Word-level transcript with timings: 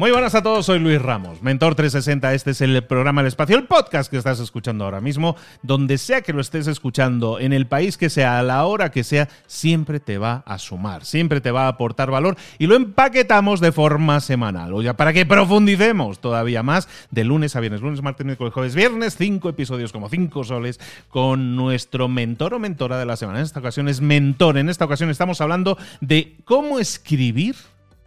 Muy 0.00 0.12
buenas 0.12 0.34
a 0.34 0.42
todos, 0.42 0.64
soy 0.64 0.78
Luis 0.78 1.02
Ramos, 1.02 1.42
Mentor 1.42 1.74
360. 1.74 2.32
Este 2.32 2.52
es 2.52 2.62
el 2.62 2.82
programa 2.84 3.20
El 3.20 3.26
Espacio, 3.26 3.58
el 3.58 3.64
podcast 3.64 4.10
que 4.10 4.16
estás 4.16 4.40
escuchando 4.40 4.86
ahora 4.86 5.02
mismo. 5.02 5.36
Donde 5.62 5.98
sea 5.98 6.22
que 6.22 6.32
lo 6.32 6.40
estés 6.40 6.68
escuchando, 6.68 7.38
en 7.38 7.52
el 7.52 7.66
país 7.66 7.98
que 7.98 8.08
sea, 8.08 8.38
a 8.38 8.42
la 8.42 8.64
hora 8.64 8.90
que 8.90 9.04
sea, 9.04 9.28
siempre 9.46 10.00
te 10.00 10.16
va 10.16 10.42
a 10.46 10.58
sumar, 10.58 11.04
siempre 11.04 11.42
te 11.42 11.50
va 11.50 11.66
a 11.66 11.68
aportar 11.68 12.10
valor 12.10 12.38
y 12.58 12.66
lo 12.66 12.76
empaquetamos 12.76 13.60
de 13.60 13.72
forma 13.72 14.20
semanal. 14.20 14.72
O 14.72 14.80
ya 14.80 14.96
para 14.96 15.12
que 15.12 15.26
profundicemos 15.26 16.18
todavía 16.18 16.62
más 16.62 16.88
de 17.10 17.24
lunes 17.24 17.54
a 17.54 17.60
viernes, 17.60 17.82
lunes, 17.82 18.00
martes, 18.00 18.24
miércoles, 18.24 18.54
jueves, 18.54 18.74
viernes, 18.74 19.16
cinco 19.18 19.50
episodios 19.50 19.92
como 19.92 20.08
cinco 20.08 20.44
soles 20.44 20.80
con 21.10 21.56
nuestro 21.56 22.08
mentor 22.08 22.54
o 22.54 22.58
mentora 22.58 22.98
de 22.98 23.04
la 23.04 23.16
semana. 23.16 23.40
En 23.40 23.44
esta 23.44 23.60
ocasión 23.60 23.86
es 23.86 24.00
mentor. 24.00 24.56
En 24.56 24.70
esta 24.70 24.86
ocasión 24.86 25.10
estamos 25.10 25.42
hablando 25.42 25.76
de 26.00 26.38
cómo 26.46 26.78
escribir 26.78 27.54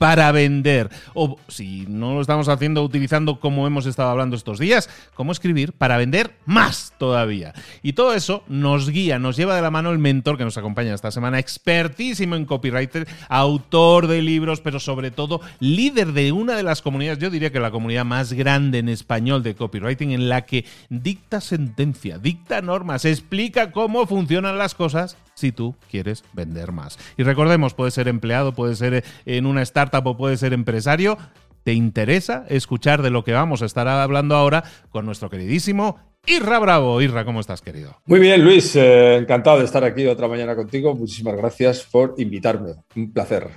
para 0.04 0.34
vender. 0.34 0.90
O 1.14 1.38
si 1.48 1.86
no 1.88 2.14
lo 2.14 2.20
estamos 2.20 2.50
haciendo 2.50 2.84
utilizando 2.84 3.40
como 3.40 3.66
hemos 3.68 3.86
estado 3.86 4.10
hablando 4.10 4.36
estos 4.36 4.60
días, 4.60 4.90
cómo 5.14 5.32
escribir 5.32 5.72
para 5.72 5.96
vender 5.96 6.36
más 6.46 6.92
todavía. 6.98 7.54
Y 7.84 7.94
todo 7.94 8.14
eso 8.14 8.44
nos 8.50 8.90
guía, 8.90 9.18
nos 9.18 9.38
lleva 9.38 9.56
de 9.56 9.62
la 9.62 9.72
mano 9.72 9.92
el 9.92 10.00
mentor 10.00 10.38
que 10.38 10.44
nos 10.44 10.58
acompaña 10.58 10.94
esta 10.94 11.10
semana, 11.10 11.40
expertísimo 11.40 12.36
en 12.36 12.44
copywriter, 12.44 13.08
autor 13.30 14.08
de 14.08 14.22
libros, 14.22 14.60
pero 14.60 14.82
sobre 14.82 15.10
todo 15.10 15.40
líder 15.62 16.12
de 16.12 16.34
una 16.34 16.58
de 16.58 16.64
las 16.64 16.82
comunidades, 16.82 17.20
yo 17.20 17.30
diría 17.30 17.54
que 17.54 17.62
la 17.62 17.72
comunidad 17.72 18.04
más 18.04 18.34
grande 18.34 18.80
en 18.80 18.90
español 18.90 19.42
de 19.42 19.56
copywriting, 19.56 20.12
en 20.12 20.28
la 20.28 20.42
que 20.42 20.66
dicta 20.90 21.40
sentencia, 21.40 22.18
dicta 22.18 22.62
normas, 22.62 23.06
explica 23.06 23.72
cómo 23.72 24.06
funcionan 24.06 24.58
las 24.58 24.76
cosas 24.76 25.16
si 25.44 25.52
tú 25.52 25.76
quieres 25.92 26.24
vender 26.32 26.72
más. 26.72 26.98
Y 27.18 27.24
recordemos, 27.24 27.74
puede 27.74 27.92
ser 27.92 28.08
empleado, 28.08 28.54
puede 28.54 28.76
ser 28.76 29.04
en 29.26 29.46
una 29.46 29.62
startup 29.62 30.08
o 30.08 30.16
puede 30.16 30.38
ser 30.38 30.54
empresario. 30.54 31.18
¿Te 31.64 31.74
interesa 31.74 32.46
escuchar 32.48 33.02
de 33.02 33.10
lo 33.10 33.26
que 33.26 33.34
vamos 33.34 33.62
a 33.62 33.66
estar 33.66 33.88
hablando 33.90 34.36
ahora 34.36 34.64
con 34.90 35.06
nuestro 35.06 35.30
queridísimo 35.30 36.00
Irra 36.26 36.60
Bravo? 36.60 37.02
Irra, 37.02 37.26
¿cómo 37.26 37.42
estás, 37.42 37.62
querido? 37.62 37.98
Muy 38.06 38.22
bien, 38.22 38.42
Luis. 38.42 38.74
Eh, 38.78 39.18
encantado 39.18 39.60
de 39.60 39.66
estar 39.66 39.84
aquí 39.84 40.08
otra 40.08 40.30
mañana 40.30 40.56
contigo. 40.56 40.96
Muchísimas 40.96 41.36
gracias 41.36 41.84
por 41.92 42.16
invitarme. 42.18 42.76
Un 42.96 43.12
placer. 43.12 43.50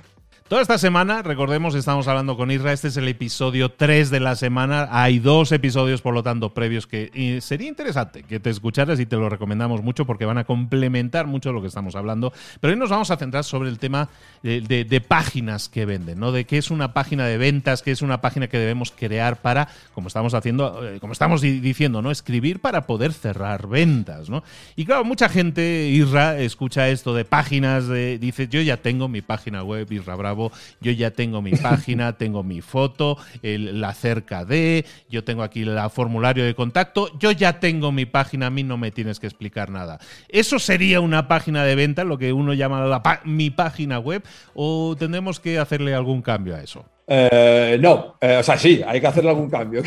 Toda 0.47 0.61
esta 0.61 0.77
semana, 0.77 1.23
recordemos, 1.23 1.75
estamos 1.75 2.07
hablando 2.07 2.37
con 2.37 2.51
Isra. 2.51 2.71
Este 2.71 2.87
es 2.87 2.95
el 2.95 3.09
episodio 3.09 3.67
3 3.67 4.09
de 4.09 4.21
la 4.21 4.37
semana. 4.37 4.87
Hay 4.91 5.19
dos 5.19 5.51
episodios, 5.51 6.01
por 6.01 6.13
lo 6.13 6.23
tanto, 6.23 6.53
previos 6.53 6.87
que 6.87 7.41
sería 7.41 7.67
interesante 7.67 8.23
que 8.23 8.39
te 8.39 8.49
escucharas 8.49 8.97
y 9.01 9.05
te 9.05 9.17
lo 9.17 9.27
recomendamos 9.27 9.83
mucho 9.83 10.05
porque 10.05 10.23
van 10.23 10.37
a 10.37 10.45
complementar 10.45 11.27
mucho 11.27 11.51
lo 11.51 11.59
que 11.59 11.67
estamos 11.67 11.97
hablando. 11.97 12.31
Pero 12.61 12.71
hoy 12.71 12.79
nos 12.79 12.89
vamos 12.89 13.11
a 13.11 13.17
centrar 13.17 13.43
sobre 13.43 13.67
el 13.67 13.77
tema 13.77 14.07
de, 14.41 15.03
páginas 15.05 15.67
que 15.67 15.85
venden, 15.85 16.17
¿no? 16.17 16.31
De 16.31 16.45
qué 16.45 16.57
es 16.57 16.71
una 16.71 16.93
página 16.93 17.25
de 17.25 17.37
ventas, 17.37 17.81
qué 17.81 17.91
es 17.91 18.01
una 18.01 18.21
página 18.21 18.47
que 18.47 18.57
debemos 18.57 18.91
crear 18.91 19.41
para, 19.41 19.67
como 19.93 20.07
estamos 20.07 20.33
haciendo, 20.33 20.87
eh, 20.87 21.01
como 21.01 21.11
estamos 21.11 21.41
diciendo, 21.41 22.01
¿no? 22.01 22.09
Escribir 22.09 22.61
para 22.61 22.87
poder 22.87 23.11
cerrar 23.11 23.67
ventas, 23.67 24.29
¿no? 24.29 24.45
Y 24.77 24.85
claro, 24.85 25.03
mucha 25.03 25.27
gente, 25.27 25.89
Isra, 25.89 26.39
escucha 26.39 26.87
esto 26.87 27.13
de 27.13 27.25
páginas, 27.25 27.89
dice, 27.89 28.47
yo 28.47 28.61
ya 28.61 28.77
tengo 28.77 29.09
mi 29.09 29.21
página 29.21 29.61
web, 29.61 29.91
Isra 29.91 30.15
Bravo 30.15 30.36
yo 30.81 30.91
ya 30.91 31.11
tengo 31.11 31.41
mi 31.41 31.51
página, 31.51 32.13
tengo 32.17 32.43
mi 32.43 32.61
foto, 32.61 33.17
la 33.41 33.93
cerca 33.93 34.45
de, 34.45 34.85
yo 35.09 35.23
tengo 35.23 35.43
aquí 35.43 35.61
el 35.61 35.77
formulario 35.89 36.45
de 36.45 36.55
contacto, 36.55 37.17
yo 37.19 37.31
ya 37.31 37.59
tengo 37.59 37.91
mi 37.91 38.05
página, 38.05 38.47
a 38.47 38.49
mí 38.49 38.63
no 38.63 38.77
me 38.77 38.91
tienes 38.91 39.19
que 39.19 39.27
explicar 39.27 39.69
nada. 39.69 39.99
¿Eso 40.29 40.59
sería 40.59 41.01
una 41.01 41.27
página 41.27 41.63
de 41.63 41.75
venta, 41.75 42.03
lo 42.03 42.17
que 42.17 42.33
uno 42.33 42.53
llama 42.53 43.01
mi 43.23 43.49
página 43.49 43.99
web, 43.99 44.23
o 44.53 44.95
tendremos 44.97 45.39
que 45.39 45.59
hacerle 45.59 45.93
algún 45.93 46.21
cambio 46.21 46.55
a 46.55 46.61
eso? 46.61 46.85
Eh, 47.07 47.77
no, 47.79 48.17
eh, 48.19 48.37
o 48.39 48.43
sea, 48.43 48.57
sí, 48.57 48.81
hay 48.85 48.99
que 48.99 49.07
hacerle 49.07 49.29
algún 49.29 49.49
cambio. 49.49 49.81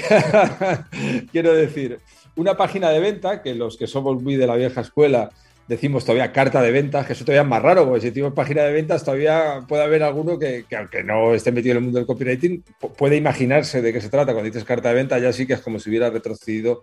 Quiero 1.32 1.52
decir, 1.54 2.00
una 2.36 2.56
página 2.56 2.90
de 2.90 3.00
venta, 3.00 3.42
que 3.42 3.54
los 3.54 3.76
que 3.76 3.86
somos 3.86 4.22
muy 4.22 4.36
de 4.36 4.46
la 4.46 4.56
vieja 4.56 4.80
escuela, 4.80 5.30
decimos 5.70 6.04
todavía 6.04 6.32
carta 6.32 6.60
de 6.60 6.72
ventas, 6.72 7.06
que 7.06 7.12
eso 7.12 7.24
todavía 7.24 7.42
es 7.42 7.48
más 7.48 7.62
raro, 7.62 7.84
porque 7.84 8.00
si 8.00 8.08
decimos 8.08 8.32
página 8.32 8.62
de 8.64 8.72
ventas, 8.72 9.04
todavía 9.04 9.64
puede 9.68 9.84
haber 9.84 10.02
alguno 10.02 10.36
que, 10.36 10.64
aunque 10.76 11.04
no 11.04 11.32
esté 11.32 11.52
metido 11.52 11.72
en 11.72 11.76
el 11.76 11.84
mundo 11.84 11.98
del 12.00 12.08
copywriting, 12.08 12.64
puede 12.98 13.16
imaginarse 13.16 13.80
de 13.80 13.92
qué 13.92 14.00
se 14.00 14.08
trata. 14.08 14.32
Cuando 14.32 14.50
dices 14.50 14.64
carta 14.64 14.88
de 14.88 14.96
ventas, 14.96 15.22
ya 15.22 15.32
sí 15.32 15.46
que 15.46 15.52
es 15.52 15.60
como 15.60 15.78
si 15.78 15.88
hubiera 15.88 16.10
retrocedido 16.10 16.82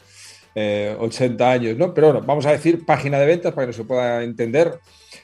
80 0.56 0.56
eh, 0.56 1.54
años, 1.54 1.78
¿no? 1.78 1.94
Pero 1.94 2.14
bueno, 2.14 2.26
vamos 2.26 2.46
a 2.46 2.54
decir 2.54 2.86
página 2.86 3.20
de 3.20 3.26
ventas 3.26 3.54
para 3.54 3.68
que 3.68 3.72
no 3.74 3.78
se 3.78 3.84
pueda 3.84 4.24
entender 4.24 4.80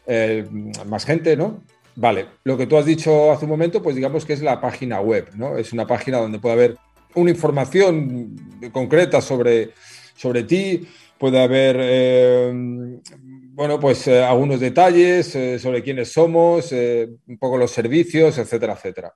eh, 0.07 0.45
más 0.85 1.05
gente, 1.05 1.37
¿no? 1.37 1.63
Vale, 1.95 2.25
lo 2.43 2.57
que 2.57 2.67
tú 2.67 2.75
has 2.75 2.85
dicho 2.85 3.31
hace 3.31 3.45
un 3.45 3.51
momento, 3.51 3.81
pues 3.81 3.95
digamos 3.95 4.25
que 4.25 4.33
es 4.33 4.41
la 4.41 4.59
página 4.59 4.99
web, 4.99 5.29
¿no? 5.35 5.57
Es 5.57 5.71
una 5.71 5.87
página 5.87 6.17
donde 6.17 6.39
puede 6.39 6.53
haber 6.53 6.77
una 7.15 7.31
información 7.31 8.35
concreta 8.73 9.21
sobre, 9.21 9.69
sobre 10.17 10.43
ti, 10.43 10.85
puede 11.17 11.41
haber 11.41 11.77
eh, 11.79 12.99
bueno, 13.55 13.79
pues 13.79 14.07
eh, 14.07 14.23
algunos 14.23 14.59
detalles 14.59 15.35
eh, 15.35 15.59
sobre 15.59 15.83
quiénes 15.83 16.11
somos, 16.11 16.71
eh, 16.71 17.07
un 17.27 17.37
poco 17.37 17.57
los 17.57 17.69
servicios, 17.69 18.37
etcétera, 18.39 18.73
etcétera. 18.73 19.13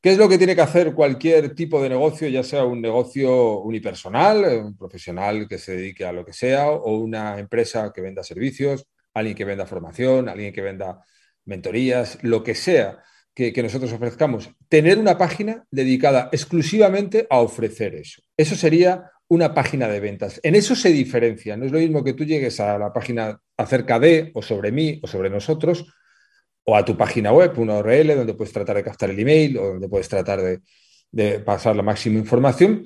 ¿Qué 0.00 0.12
es 0.12 0.18
lo 0.18 0.28
que 0.28 0.38
tiene 0.38 0.54
que 0.54 0.60
hacer 0.60 0.94
cualquier 0.94 1.54
tipo 1.54 1.82
de 1.82 1.88
negocio, 1.88 2.28
ya 2.28 2.44
sea 2.44 2.64
un 2.64 2.80
negocio 2.80 3.60
unipersonal, 3.60 4.44
un 4.64 4.76
profesional 4.76 5.48
que 5.48 5.58
se 5.58 5.76
dedique 5.76 6.04
a 6.04 6.12
lo 6.12 6.24
que 6.24 6.32
sea, 6.32 6.70
o 6.70 6.98
una 6.98 7.38
empresa 7.38 7.92
que 7.92 8.00
venda 8.00 8.22
servicios, 8.22 8.86
alguien 9.14 9.36
que 9.36 9.44
venda 9.44 9.66
formación, 9.66 10.28
alguien 10.28 10.52
que 10.52 10.62
venda 10.62 11.04
mentorías, 11.44 12.18
lo 12.22 12.42
que 12.42 12.54
sea? 12.54 13.02
que, 13.34 13.62
nosotros 13.62 13.92
ofrezcamos, 13.92 14.50
tener 14.68 14.98
una 14.98 15.16
página 15.16 15.64
dedicada 15.70 16.28
exclusivamente 16.32 17.26
a 17.30 17.38
ofrecer 17.38 17.94
eso. 17.94 18.22
Eso 18.36 18.56
sería 18.56 19.10
una 19.32 19.54
página 19.54 19.88
de 19.88 19.98
ventas. 19.98 20.40
En 20.42 20.54
eso 20.54 20.76
se 20.76 20.90
diferencia. 20.90 21.56
No 21.56 21.64
es 21.64 21.72
lo 21.72 21.78
mismo 21.78 22.04
que 22.04 22.12
tú 22.12 22.22
llegues 22.22 22.60
a 22.60 22.78
la 22.78 22.92
página 22.92 23.40
acerca 23.56 23.98
de, 23.98 24.30
o 24.34 24.42
sobre 24.42 24.70
mí, 24.72 25.00
o 25.02 25.06
sobre 25.06 25.30
nosotros, 25.30 25.86
o 26.64 26.76
a 26.76 26.84
tu 26.84 26.98
página 26.98 27.32
web, 27.32 27.58
una 27.58 27.78
URL 27.78 28.14
donde 28.14 28.34
puedes 28.34 28.52
tratar 28.52 28.76
de 28.76 28.84
captar 28.84 29.08
el 29.08 29.18
email 29.18 29.56
o 29.56 29.68
donde 29.68 29.88
puedes 29.88 30.06
tratar 30.06 30.42
de, 30.42 30.60
de 31.10 31.40
pasar 31.40 31.74
la 31.74 31.82
máxima 31.82 32.18
información. 32.18 32.84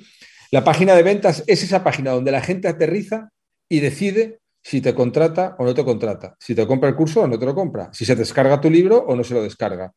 La 0.53 0.63
página 0.63 0.95
de 0.95 1.03
ventas 1.03 1.43
es 1.49 1.65
esa 1.65 1.83
página 1.83 2.13
donde 2.13 2.31
la 2.31 2.41
gente 2.41 2.69
aterriza 2.69 3.31
y 3.69 3.81
decide 3.81 4.39
si 4.63 4.81
te 4.81 4.95
contrata 4.95 5.57
o 5.59 5.65
no 5.65 5.75
te 5.75 5.85
contrata, 5.85 6.37
si 6.39 6.55
te 6.55 6.65
compra 6.65 6.89
el 6.89 6.95
curso 6.95 7.23
o 7.23 7.27
no 7.27 7.41
te 7.41 7.45
lo 7.45 7.57
compra, 7.57 7.91
si 7.93 8.05
se 8.05 8.15
descarga 8.15 8.61
tu 8.61 8.71
libro 8.71 8.99
o 8.99 9.17
no 9.17 9.25
se 9.25 9.35
lo 9.35 9.43
descarga. 9.43 9.93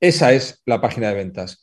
Esa 0.00 0.32
es 0.32 0.62
la 0.66 0.80
página 0.80 1.10
de 1.10 1.14
ventas. 1.14 1.62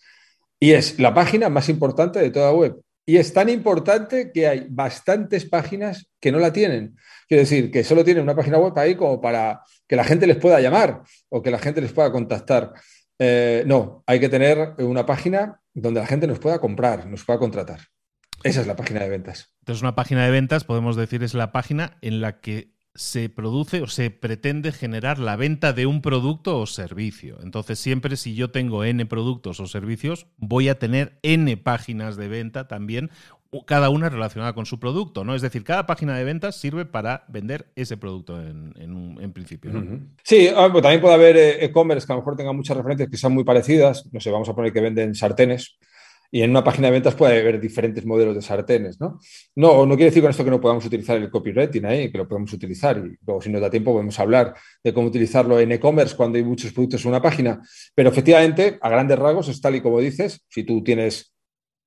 Y 0.61 0.71
es 0.71 0.97
la 0.97 1.13
página 1.13 1.49
más 1.49 1.67
importante 1.67 2.19
de 2.19 2.31
toda 2.31 2.53
web. 2.53 2.79
Y 3.09 3.17
es 3.17 3.33
tan 3.33 3.49
importante 3.49 4.31
que 4.31 4.47
hay 4.47 4.67
bastantes 4.69 5.43
páginas 5.43 6.11
que 6.19 6.31
no 6.31 6.37
la 6.37 6.53
tienen. 6.53 6.95
Quiero 7.27 7.41
decir, 7.41 7.71
que 7.71 7.83
solo 7.83 8.05
tienen 8.05 8.21
una 8.21 8.35
página 8.35 8.59
web 8.59 8.77
ahí 8.77 8.93
como 8.93 9.19
para 9.19 9.63
que 9.87 9.95
la 9.95 10.03
gente 10.03 10.27
les 10.27 10.37
pueda 10.37 10.61
llamar 10.61 11.01
o 11.27 11.41
que 11.41 11.49
la 11.49 11.57
gente 11.57 11.81
les 11.81 11.91
pueda 11.91 12.11
contactar. 12.11 12.71
Eh, 13.17 13.63
no, 13.65 14.03
hay 14.05 14.19
que 14.19 14.29
tener 14.29 14.75
una 14.77 15.07
página 15.07 15.59
donde 15.73 16.01
la 16.01 16.05
gente 16.05 16.27
nos 16.27 16.37
pueda 16.37 16.59
comprar, 16.59 17.07
nos 17.07 17.25
pueda 17.25 17.39
contratar. 17.39 17.79
Esa 18.43 18.61
es 18.61 18.67
la 18.67 18.75
página 18.75 18.99
de 18.99 19.09
ventas. 19.09 19.55
Entonces, 19.61 19.81
una 19.81 19.95
página 19.95 20.23
de 20.23 20.29
ventas, 20.29 20.63
podemos 20.63 20.95
decir, 20.95 21.23
es 21.23 21.33
la 21.33 21.51
página 21.51 21.97
en 22.01 22.21
la 22.21 22.41
que 22.41 22.75
se 22.99 23.29
produce 23.29 23.81
o 23.81 23.87
se 23.87 24.11
pretende 24.11 24.73
generar 24.73 25.19
la 25.19 25.37
venta 25.37 25.71
de 25.71 25.85
un 25.85 26.01
producto 26.01 26.59
o 26.59 26.65
servicio. 26.65 27.37
Entonces, 27.41 27.79
siempre 27.79 28.17
si 28.17 28.35
yo 28.35 28.51
tengo 28.51 28.83
N 28.83 29.05
productos 29.05 29.61
o 29.61 29.67
servicios, 29.67 30.27
voy 30.35 30.67
a 30.67 30.77
tener 30.77 31.17
N 31.23 31.55
páginas 31.55 32.17
de 32.17 32.27
venta 32.27 32.67
también, 32.67 33.09
cada 33.65 33.89
una 33.89 34.09
relacionada 34.09 34.51
con 34.51 34.65
su 34.65 34.81
producto, 34.81 35.23
¿no? 35.23 35.33
Es 35.33 35.41
decir, 35.41 35.63
cada 35.63 35.85
página 35.85 36.17
de 36.17 36.25
ventas 36.25 36.57
sirve 36.57 36.83
para 36.83 37.23
vender 37.29 37.67
ese 37.77 37.95
producto 37.95 38.37
en, 38.37 39.31
principio, 39.33 39.71
Sí, 40.23 40.49
ah, 40.53 40.67
pues 40.69 40.81
también 40.81 40.99
puede 40.99 41.13
haber 41.13 41.37
eh, 41.37 41.63
e-commerce 41.63 42.05
que 42.05 42.11
a 42.11 42.17
lo 42.17 42.21
mejor 42.21 42.35
tenga 42.35 42.51
muchas 42.51 42.75
referencias 42.75 43.09
que 43.09 43.15
sean 43.15 43.33
muy 43.33 43.45
parecidas. 43.45 44.09
No 44.11 44.19
sé, 44.19 44.29
vamos 44.29 44.49
a 44.49 44.53
poner 44.53 44.73
que 44.73 44.81
venden 44.81 45.15
sartenes 45.15 45.79
y 46.31 46.41
en 46.43 46.51
una 46.51 46.63
página 46.63 46.87
de 46.87 46.93
ventas 46.93 47.15
puede 47.15 47.39
haber 47.39 47.59
diferentes 47.59 48.05
modelos 48.05 48.35
de 48.35 48.41
sartenes, 48.41 48.99
¿no? 48.99 49.19
No, 49.55 49.85
no 49.85 49.95
quiere 49.95 50.11
decir 50.11 50.21
con 50.21 50.29
esto 50.29 50.43
que 50.43 50.51
no 50.51 50.61
podamos 50.61 50.85
utilizar 50.85 51.17
el 51.17 51.29
copywriting 51.29 51.85
ahí, 51.85 52.11
que 52.11 52.17
lo 52.17 52.27
podemos 52.27 52.53
utilizar 52.53 52.97
y 52.97 53.17
luego 53.25 53.41
si 53.41 53.49
nos 53.49 53.61
da 53.61 53.69
tiempo 53.69 53.91
podemos 53.93 54.19
hablar 54.19 54.55
de 54.83 54.93
cómo 54.93 55.07
utilizarlo 55.07 55.59
en 55.59 55.71
e-commerce 55.71 56.15
cuando 56.15 56.37
hay 56.37 56.43
muchos 56.43 56.71
productos 56.71 57.03
en 57.03 57.09
una 57.09 57.21
página. 57.21 57.61
Pero 57.95 58.09
efectivamente, 58.09 58.77
a 58.81 58.89
grandes 58.89 59.17
rasgos, 59.17 59.47
es 59.47 59.59
tal 59.59 59.75
y 59.75 59.81
como 59.81 59.99
dices, 59.99 60.45
si 60.49 60.63
tú 60.63 60.83
tienes 60.83 61.33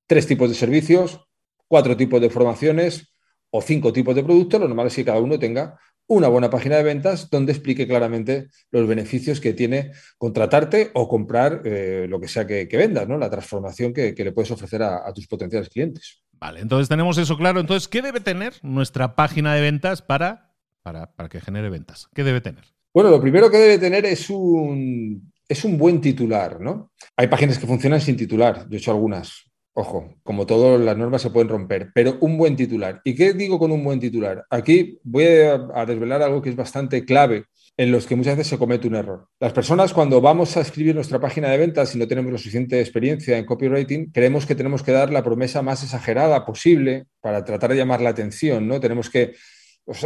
tres 0.07 0.27
tipos 0.27 0.49
de 0.49 0.55
servicios, 0.55 1.21
cuatro 1.67 1.95
tipos 1.95 2.19
de 2.19 2.29
formaciones 2.29 3.13
o 3.49 3.61
cinco 3.61 3.93
tipos 3.93 4.13
de 4.15 4.23
productos, 4.23 4.59
lo 4.59 4.67
normal 4.67 4.87
es 4.87 4.95
que 4.95 5.05
cada 5.05 5.19
uno 5.19 5.39
tenga 5.39 5.79
una 6.13 6.27
buena 6.27 6.49
página 6.49 6.77
de 6.77 6.83
ventas 6.83 7.29
donde 7.29 7.51
explique 7.51 7.87
claramente 7.87 8.47
los 8.71 8.87
beneficios 8.87 9.39
que 9.39 9.53
tiene 9.53 9.91
contratarte 10.17 10.91
o 10.93 11.07
comprar 11.07 11.61
eh, 11.65 12.05
lo 12.09 12.19
que 12.19 12.27
sea 12.27 12.47
que, 12.47 12.67
vendas, 12.71 13.07
¿no? 13.07 13.17
la 13.17 13.29
transformación 13.29 13.93
que, 13.93 14.13
le 14.15 14.31
puedes 14.31 14.51
ofrecer 14.51 14.83
a, 14.83 15.11
tus 15.13 15.27
potenciales 15.27 15.69
clientes. 15.69 16.23
Vale, 16.33 16.61
entonces 16.61 16.89
tenemos 16.89 17.17
eso 17.17 17.37
claro. 17.37 17.59
Entonces, 17.59 17.87
¿qué 17.87 18.01
debe 18.01 18.19
tener 18.19 18.53
nuestra 18.61 19.15
página 19.15 19.53
de 19.53 19.61
ventas 19.61 20.01
para, 20.01 20.53
para, 20.81 21.07
que 21.29 21.39
genere 21.39 21.69
ventas? 21.69 22.09
¿Qué 22.13 22.23
debe 22.23 22.41
tener? 22.41 22.65
Bueno, 22.93 23.09
lo 23.09 23.21
primero 23.21 23.49
que 23.49 23.57
debe 23.57 23.77
tener 23.77 24.05
es 24.05 24.29
un, 24.29 25.31
es 25.47 25.63
un 25.63 25.77
buen 25.77 26.01
titular, 26.01 26.59
¿no? 26.59 26.91
Hay 27.15 27.27
páginas 27.27 27.57
que 27.57 27.67
funcionan 27.67 28.01
sin 28.01 28.17
titular, 28.17 28.67
yo 28.69 28.75
he 28.75 28.79
hecho 28.79 28.91
algunas. 28.91 29.52
Ojo, 29.75 30.13
como 30.21 30.45
todas 30.45 30.79
las 30.79 30.95
normas 30.95 31.23
se 31.23 31.31
pueden 31.31 31.49
romper, 31.49 31.89
pero 31.95 32.17
un 32.21 32.37
buen 32.37 32.55
titular. 32.55 33.01
¿Y 33.03 33.15
qué 33.15 33.33
digo 33.33 33.57
con 33.57 33.71
un 33.71 33.83
buen 33.83 33.99
titular? 33.99 34.45
Aquí 34.51 34.99
voy 35.03 35.25
a, 35.25 35.85
desvelar 35.87 36.21
algo 36.21 36.43
que 36.43 36.51
es 36.51 36.55
bastante 36.55 37.03
clave 37.03 37.45
en 37.75 37.91
los 37.91 38.05
que 38.05 38.15
muchas 38.15 38.37
veces 38.37 38.51
se 38.51 38.59
comete 38.59 38.87
un 38.87 38.93
error. 38.93 39.29
Las 39.39 39.51
personas 39.51 39.91
cuando 39.91 40.21
vamos 40.21 40.55
a 40.57 40.61
escribir 40.61 40.93
nuestra 40.93 41.19
página 41.19 41.49
de 41.49 41.57
ventas 41.57 41.95
y 41.95 41.97
no 41.97 42.07
tenemos 42.07 42.31
la 42.31 42.37
suficiente 42.37 42.79
experiencia 42.79 43.35
en 43.35 43.45
copywriting, 43.45 44.11
creemos 44.11 44.45
que 44.45 44.53
tenemos 44.53 44.83
que 44.83 44.91
dar 44.91 45.11
la 45.11 45.23
promesa 45.23 45.63
más 45.63 45.81
exagerada 45.81 46.45
posible 46.45 47.05
para 47.19 47.43
tratar 47.43 47.71
de 47.71 47.77
llamar 47.77 47.99
la 47.99 48.11
atención, 48.11 48.67
¿no? 48.67 48.79
Tenemos 48.79 49.09
que 49.09 49.33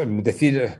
decir, 0.08 0.80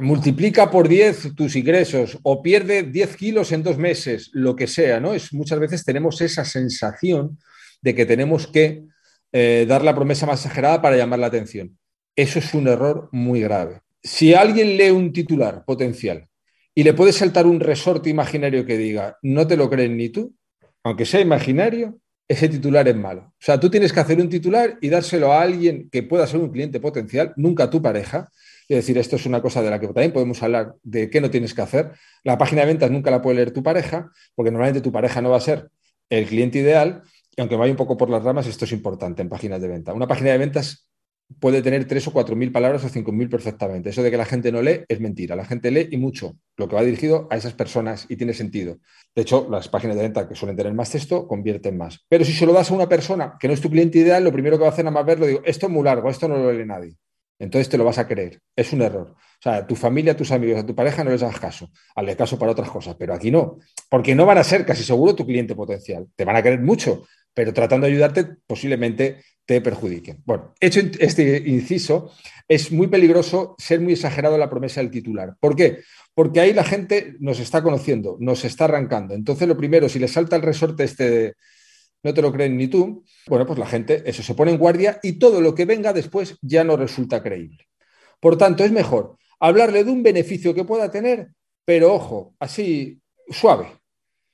multiplica 0.00 0.70
por 0.70 0.86
10 0.86 1.34
tus 1.34 1.56
ingresos 1.56 2.16
o 2.22 2.40
pierde 2.40 2.84
10 2.84 3.16
kilos 3.16 3.50
en 3.50 3.64
dos 3.64 3.78
meses, 3.78 4.30
lo 4.32 4.54
que 4.54 4.68
sea, 4.68 5.00
¿no? 5.00 5.12
Es, 5.12 5.32
muchas 5.32 5.58
veces 5.58 5.84
tenemos 5.84 6.20
esa 6.20 6.44
sensación 6.44 7.36
de 7.80 7.94
que 7.94 8.06
tenemos 8.06 8.46
que 8.46 8.84
eh, 9.32 9.66
dar 9.68 9.82
la 9.82 9.94
promesa 9.94 10.26
más 10.26 10.40
exagerada 10.40 10.80
para 10.80 10.96
llamar 10.96 11.18
la 11.18 11.26
atención. 11.26 11.78
Eso 12.16 12.38
es 12.38 12.54
un 12.54 12.68
error 12.68 13.08
muy 13.12 13.40
grave. 13.40 13.80
Si 14.02 14.34
alguien 14.34 14.76
lee 14.76 14.90
un 14.90 15.12
titular 15.12 15.64
potencial 15.64 16.28
y 16.74 16.82
le 16.82 16.94
puede 16.94 17.12
saltar 17.12 17.46
un 17.46 17.60
resorte 17.60 18.08
imaginario 18.08 18.64
que 18.64 18.78
diga, 18.78 19.18
no 19.22 19.46
te 19.46 19.56
lo 19.56 19.68
crees 19.68 19.90
ni 19.90 20.08
tú, 20.08 20.34
aunque 20.82 21.04
sea 21.04 21.20
imaginario, 21.20 22.00
ese 22.28 22.48
titular 22.48 22.86
es 22.88 22.96
malo. 22.96 23.22
O 23.22 23.40
sea, 23.40 23.58
tú 23.58 23.70
tienes 23.70 23.92
que 23.92 24.00
hacer 24.00 24.20
un 24.20 24.28
titular 24.28 24.78
y 24.80 24.88
dárselo 24.88 25.32
a 25.32 25.42
alguien 25.42 25.88
que 25.90 26.02
pueda 26.02 26.26
ser 26.26 26.40
un 26.40 26.50
cliente 26.50 26.78
potencial, 26.78 27.32
nunca 27.36 27.64
a 27.64 27.70
tu 27.70 27.80
pareja. 27.80 28.30
Es 28.68 28.76
decir, 28.76 28.98
esto 28.98 29.16
es 29.16 29.24
una 29.24 29.40
cosa 29.40 29.62
de 29.62 29.70
la 29.70 29.80
que 29.80 29.86
también 29.86 30.12
podemos 30.12 30.42
hablar 30.42 30.74
de 30.82 31.08
qué 31.08 31.20
no 31.20 31.30
tienes 31.30 31.54
que 31.54 31.62
hacer. 31.62 31.92
La 32.22 32.36
página 32.36 32.62
de 32.62 32.68
ventas 32.68 32.90
nunca 32.90 33.10
la 33.10 33.22
puede 33.22 33.36
leer 33.36 33.50
tu 33.50 33.62
pareja, 33.62 34.10
porque 34.34 34.50
normalmente 34.50 34.82
tu 34.82 34.92
pareja 34.92 35.22
no 35.22 35.30
va 35.30 35.38
a 35.38 35.40
ser 35.40 35.70
el 36.10 36.26
cliente 36.26 36.58
ideal 36.58 37.02
y 37.38 37.40
aunque 37.40 37.54
vaya 37.54 37.70
un 37.70 37.76
poco 37.76 37.96
por 37.96 38.10
las 38.10 38.24
ramas, 38.24 38.48
esto 38.48 38.64
es 38.64 38.72
importante 38.72 39.22
en 39.22 39.28
páginas 39.28 39.62
de 39.62 39.68
venta. 39.68 39.92
Una 39.92 40.08
página 40.08 40.32
de 40.32 40.38
ventas 40.38 40.90
puede 41.38 41.62
tener 41.62 41.84
tres 41.84 42.04
o 42.08 42.12
cuatro 42.12 42.34
mil 42.34 42.50
palabras 42.50 42.82
o 42.84 42.88
cinco 42.88 43.12
mil 43.12 43.28
perfectamente. 43.28 43.90
Eso 43.90 44.02
de 44.02 44.10
que 44.10 44.16
la 44.16 44.24
gente 44.24 44.50
no 44.50 44.60
lee 44.60 44.80
es 44.88 44.98
mentira. 44.98 45.36
La 45.36 45.44
gente 45.44 45.70
lee 45.70 45.88
y 45.92 45.98
mucho, 45.98 46.36
lo 46.56 46.68
que 46.68 46.74
va 46.74 46.82
dirigido 46.82 47.28
a 47.30 47.36
esas 47.36 47.52
personas 47.52 48.06
y 48.08 48.16
tiene 48.16 48.34
sentido. 48.34 48.78
De 49.14 49.22
hecho, 49.22 49.46
las 49.48 49.68
páginas 49.68 49.94
de 49.94 50.02
venta 50.02 50.28
que 50.28 50.34
suelen 50.34 50.56
tener 50.56 50.74
más 50.74 50.90
texto 50.90 51.28
convierten 51.28 51.78
más. 51.78 52.04
Pero 52.08 52.24
si 52.24 52.32
se 52.32 52.44
lo 52.44 52.52
das 52.52 52.72
a 52.72 52.74
una 52.74 52.88
persona 52.88 53.36
que 53.38 53.46
no 53.46 53.54
es 53.54 53.60
tu 53.60 53.70
cliente 53.70 54.00
ideal, 54.00 54.24
lo 54.24 54.32
primero 54.32 54.56
que 54.56 54.62
va 54.62 54.70
a 54.70 54.72
hacer 54.72 54.84
nada 54.84 54.94
más 54.96 55.06
verlo, 55.06 55.24
digo, 55.24 55.40
esto 55.44 55.66
es 55.66 55.72
muy 55.72 55.84
largo, 55.84 56.10
esto 56.10 56.26
no 56.26 56.38
lo 56.38 56.52
lee 56.52 56.66
nadie. 56.66 56.96
Entonces 57.38 57.68
te 57.68 57.78
lo 57.78 57.84
vas 57.84 57.98
a 57.98 58.08
creer. 58.08 58.40
Es 58.56 58.72
un 58.72 58.82
error. 58.82 59.14
O 59.14 59.40
sea, 59.40 59.58
a 59.58 59.66
tu 59.68 59.76
familia, 59.76 60.14
a 60.14 60.16
tus 60.16 60.32
amigos, 60.32 60.58
a 60.58 60.66
tu 60.66 60.74
pareja 60.74 61.04
no 61.04 61.12
les 61.12 61.22
hagas 61.22 61.38
caso. 61.38 61.70
Hazle 61.94 62.16
caso 62.16 62.36
para 62.36 62.50
otras 62.50 62.68
cosas, 62.68 62.96
pero 62.98 63.14
aquí 63.14 63.30
no. 63.30 63.58
Porque 63.88 64.16
no 64.16 64.26
van 64.26 64.38
a 64.38 64.42
ser 64.42 64.66
casi 64.66 64.82
seguro 64.82 65.14
tu 65.14 65.24
cliente 65.24 65.54
potencial. 65.54 66.08
Te 66.16 66.24
van 66.24 66.34
a 66.34 66.42
querer 66.42 66.60
mucho, 66.60 67.06
pero 67.38 67.54
tratando 67.54 67.86
de 67.86 67.92
ayudarte 67.92 68.24
posiblemente 68.48 69.22
te 69.46 69.60
perjudiquen. 69.60 70.24
Bueno, 70.24 70.54
hecho 70.58 70.80
este 70.98 71.40
inciso, 71.46 72.10
es 72.48 72.72
muy 72.72 72.88
peligroso 72.88 73.54
ser 73.58 73.80
muy 73.80 73.92
exagerado 73.92 74.34
en 74.34 74.40
la 74.40 74.50
promesa 74.50 74.80
del 74.80 74.90
titular. 74.90 75.36
¿Por 75.38 75.54
qué? 75.54 75.78
Porque 76.16 76.40
ahí 76.40 76.52
la 76.52 76.64
gente 76.64 77.14
nos 77.20 77.38
está 77.38 77.62
conociendo, 77.62 78.16
nos 78.18 78.44
está 78.44 78.64
arrancando. 78.64 79.14
Entonces, 79.14 79.46
lo 79.46 79.56
primero, 79.56 79.88
si 79.88 80.00
le 80.00 80.08
salta 80.08 80.34
el 80.34 80.42
resorte 80.42 80.82
este 80.82 81.10
de 81.10 81.34
no 82.02 82.12
te 82.12 82.22
lo 82.22 82.32
creen 82.32 82.56
ni 82.56 82.66
tú, 82.66 83.04
bueno, 83.28 83.46
pues 83.46 83.60
la 83.60 83.66
gente 83.66 84.02
eso 84.04 84.24
se 84.24 84.34
pone 84.34 84.50
en 84.50 84.58
guardia 84.58 84.98
y 85.00 85.20
todo 85.20 85.40
lo 85.40 85.54
que 85.54 85.64
venga 85.64 85.92
después 85.92 86.38
ya 86.42 86.64
no 86.64 86.76
resulta 86.76 87.22
creíble. 87.22 87.68
Por 88.18 88.36
tanto, 88.36 88.64
es 88.64 88.72
mejor 88.72 89.16
hablarle 89.38 89.84
de 89.84 89.92
un 89.92 90.02
beneficio 90.02 90.56
que 90.56 90.64
pueda 90.64 90.90
tener, 90.90 91.28
pero 91.64 91.94
ojo, 91.94 92.34
así 92.40 93.00
suave, 93.30 93.68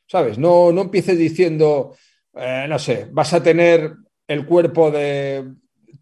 ¿sabes? 0.07 0.39
No, 0.39 0.73
no 0.73 0.81
empieces 0.81 1.19
diciendo, 1.19 1.95
eh, 2.37 2.67
no 2.69 2.79
sé, 2.79 3.09
vas 3.11 3.33
a 3.33 3.43
tener 3.43 3.95
el 4.27 4.47
cuerpo 4.47 4.91
de 4.91 5.55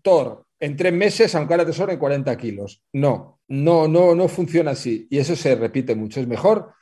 Thor 0.02 0.46
en 0.58 0.76
tres 0.76 0.92
meses, 0.92 1.34
aunque 1.34 1.54
ahora 1.54 1.66
te 1.66 1.72
sobren 1.72 1.98
40 1.98 2.36
kilos. 2.36 2.82
No, 2.92 3.40
no, 3.48 3.88
no, 3.88 4.14
no 4.14 4.28
funciona 4.28 4.72
así. 4.72 5.06
Y 5.10 5.18
eso 5.18 5.34
se 5.34 5.54
repite 5.56 5.94
mucho. 5.94 6.20
Es 6.20 6.26
mejor 6.26 6.72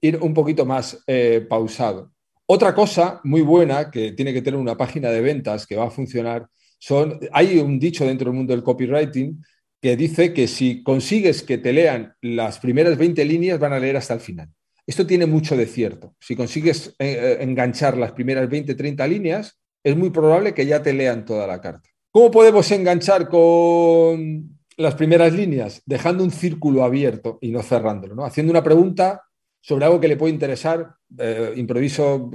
ir 0.00 0.18
un 0.18 0.34
poquito 0.34 0.64
más 0.66 1.02
eh, 1.06 1.46
pausado. 1.48 2.12
Otra 2.46 2.74
cosa 2.74 3.20
muy 3.24 3.42
buena 3.42 3.90
que 3.90 4.12
tiene 4.12 4.32
que 4.32 4.42
tener 4.42 4.58
una 4.58 4.76
página 4.76 5.10
de 5.10 5.20
ventas 5.20 5.66
que 5.66 5.76
va 5.76 5.86
a 5.86 5.90
funcionar 5.90 6.48
son, 6.78 7.20
hay 7.32 7.58
un 7.58 7.78
dicho 7.78 8.06
dentro 8.06 8.30
del 8.30 8.36
mundo 8.36 8.52
del 8.52 8.64
copywriting 8.64 9.42
que 9.80 9.96
dice 9.96 10.34
que 10.34 10.46
si 10.48 10.82
consigues 10.82 11.42
que 11.42 11.58
te 11.58 11.72
lean 11.72 12.14
las 12.20 12.58
primeras 12.58 12.98
20 12.98 13.24
líneas, 13.24 13.58
van 13.58 13.72
a 13.72 13.78
leer 13.78 13.96
hasta 13.96 14.14
el 14.14 14.20
final. 14.20 14.48
Esto 14.90 15.06
tiene 15.06 15.24
mucho 15.24 15.56
de 15.56 15.66
cierto. 15.66 16.16
Si 16.18 16.34
consigues 16.34 16.88
eh, 16.98 17.16
eh, 17.16 17.36
enganchar 17.42 17.96
las 17.96 18.10
primeras 18.10 18.50
20, 18.50 18.74
30 18.74 19.06
líneas, 19.06 19.56
es 19.84 19.96
muy 19.96 20.10
probable 20.10 20.52
que 20.52 20.66
ya 20.66 20.82
te 20.82 20.92
lean 20.92 21.24
toda 21.24 21.46
la 21.46 21.60
carta. 21.60 21.88
¿Cómo 22.10 22.28
podemos 22.32 22.68
enganchar 22.72 23.28
con 23.28 24.58
las 24.76 24.96
primeras 24.96 25.32
líneas? 25.32 25.80
Dejando 25.86 26.24
un 26.24 26.32
círculo 26.32 26.82
abierto 26.82 27.38
y 27.40 27.52
no 27.52 27.62
cerrándolo, 27.62 28.16
¿no? 28.16 28.24
Haciendo 28.24 28.50
una 28.50 28.64
pregunta 28.64 29.22
sobre 29.60 29.84
algo 29.84 30.00
que 30.00 30.08
le 30.08 30.16
puede 30.16 30.34
interesar. 30.34 30.92
Eh, 31.16 31.52
improviso 31.54 32.28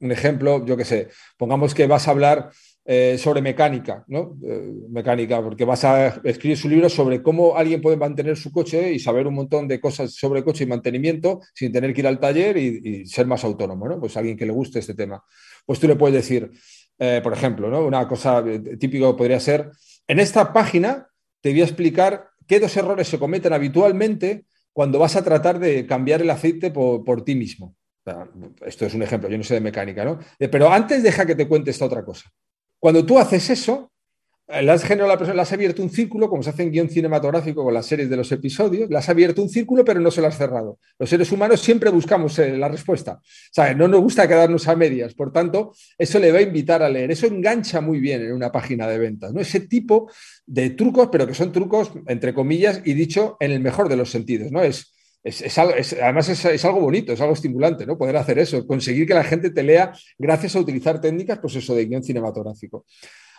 un 0.00 0.10
ejemplo, 0.10 0.66
yo 0.66 0.76
qué 0.76 0.84
sé, 0.84 1.08
pongamos 1.36 1.72
que 1.72 1.86
vas 1.86 2.08
a 2.08 2.10
hablar 2.10 2.50
eh, 2.88 3.18
sobre 3.18 3.42
mecánica, 3.42 4.04
¿no? 4.06 4.38
Eh, 4.44 4.72
mecánica, 4.88 5.42
porque 5.42 5.64
vas 5.64 5.82
a 5.82 6.20
escribir 6.22 6.56
su 6.56 6.68
libro 6.68 6.88
sobre 6.88 7.20
cómo 7.20 7.56
alguien 7.56 7.82
puede 7.82 7.96
mantener 7.96 8.36
su 8.36 8.52
coche 8.52 8.92
y 8.92 9.00
saber 9.00 9.26
un 9.26 9.34
montón 9.34 9.66
de 9.66 9.80
cosas 9.80 10.14
sobre 10.14 10.44
coche 10.44 10.62
y 10.62 10.68
mantenimiento 10.68 11.40
sin 11.52 11.72
tener 11.72 11.92
que 11.92 12.02
ir 12.02 12.06
al 12.06 12.20
taller 12.20 12.56
y, 12.56 13.04
ser 13.06 13.26
más 13.26 13.42
autónomo, 13.42 13.88
¿no? 13.88 13.98
Pues 13.98 14.16
alguien 14.16 14.36
que 14.36 14.46
le 14.46 14.52
guste 14.52 14.78
este 14.78 14.94
tema. 14.94 15.20
Pues 15.64 15.80
tú 15.80 15.88
le 15.88 15.96
puedes 15.96 16.14
decir, 16.14 16.48
eh, 16.96 17.20
por 17.24 17.32
ejemplo, 17.32 17.68
¿no? 17.68 17.84
Una 17.84 18.06
cosa 18.06 18.44
típica 18.78 19.16
podría 19.16 19.40
ser, 19.40 19.72
en 20.06 20.20
esta 20.20 20.52
página 20.52 21.08
te 21.40 21.50
voy 21.50 21.62
a 21.62 21.64
explicar 21.64 22.28
qué 22.46 22.60
dos 22.60 22.76
errores 22.76 23.08
se 23.08 23.18
cometen 23.18 23.52
habitualmente 23.52 24.44
cuando 24.72 25.00
vas 25.00 25.16
a 25.16 25.24
tratar 25.24 25.58
de 25.58 25.86
cambiar 25.88 26.22
el 26.22 26.30
aceite 26.30 26.70
por, 26.70 27.02
por 27.02 27.24
ti 27.24 27.34
mismo. 27.34 27.74
esto 28.64 28.86
es 28.86 28.94
un 28.94 29.02
ejemplo, 29.02 29.28
yo 29.28 29.38
no 29.38 29.42
sé 29.42 29.54
de 29.54 29.60
mecánica, 29.60 30.04
¿no? 30.04 30.20
Pero 30.38 30.70
antes 30.70 31.02
deja 31.02 31.26
que 31.26 31.34
te 31.34 31.48
cuente 31.48 31.72
esta 31.72 31.86
otra 31.86 32.04
cosa. 32.04 32.30
Cuando 32.78 33.04
tú 33.04 33.18
haces 33.18 33.50
eso, 33.50 33.90
eh, 34.48 34.62
le 34.62 34.70
has 34.70 34.84
generado 34.84 35.08
la 35.08 35.18
persona, 35.18 35.42
has 35.42 35.52
abierto 35.52 35.82
un 35.82 35.90
círculo, 35.90 36.28
como 36.28 36.42
se 36.42 36.50
hace 36.50 36.62
en 36.62 36.70
guion 36.70 36.88
cinematográfico 36.88 37.64
con 37.64 37.74
las 37.74 37.86
series 37.86 38.08
de 38.08 38.16
los 38.16 38.30
episodios, 38.30 38.88
le 38.88 38.96
has 38.96 39.08
abierto 39.08 39.42
un 39.42 39.48
círculo, 39.48 39.84
pero 39.84 39.98
no 39.98 40.10
se 40.10 40.20
lo 40.20 40.28
has 40.28 40.38
cerrado. 40.38 40.78
Los 40.98 41.10
seres 41.10 41.32
humanos 41.32 41.60
siempre 41.60 41.90
buscamos 41.90 42.38
eh, 42.38 42.56
la 42.56 42.68
respuesta. 42.68 43.20
Sea, 43.50 43.74
no 43.74 43.88
nos 43.88 44.00
gusta 44.00 44.28
quedarnos 44.28 44.68
a 44.68 44.76
medias. 44.76 45.14
Por 45.14 45.32
tanto, 45.32 45.72
eso 45.98 46.20
le 46.20 46.30
va 46.30 46.38
a 46.38 46.42
invitar 46.42 46.82
a 46.82 46.88
leer. 46.88 47.10
Eso 47.10 47.26
engancha 47.26 47.80
muy 47.80 47.98
bien 47.98 48.22
en 48.22 48.32
una 48.32 48.52
página 48.52 48.86
de 48.86 48.98
ventas, 48.98 49.32
¿no? 49.32 49.40
Ese 49.40 49.60
tipo 49.60 50.10
de 50.46 50.70
trucos, 50.70 51.08
pero 51.10 51.26
que 51.26 51.34
son 51.34 51.50
trucos, 51.50 51.90
entre 52.06 52.32
comillas, 52.32 52.82
y 52.84 52.94
dicho 52.94 53.36
en 53.40 53.50
el 53.50 53.60
mejor 53.60 53.88
de 53.88 53.96
los 53.96 54.10
sentidos, 54.10 54.52
¿no? 54.52 54.62
Es, 54.62 54.95
además 56.02 56.28
es, 56.28 56.64
algo 56.64 56.80
bonito, 56.80 57.12
es 57.12 57.20
algo 57.20 57.34
estimulante, 57.34 57.86
¿no? 57.86 57.98
Poder 57.98 58.16
hacer 58.16 58.38
eso, 58.38 58.66
conseguir 58.66 59.06
que 59.06 59.14
la 59.14 59.24
gente 59.24 59.50
te 59.50 59.62
lea 59.62 59.92
gracias 60.18 60.56
a 60.56 60.60
utilizar 60.60 61.00
técnicas, 61.00 61.38
pues 61.38 61.56
eso, 61.56 61.74
de 61.74 61.86
guion 61.86 62.02
cinematográfico. 62.02 62.86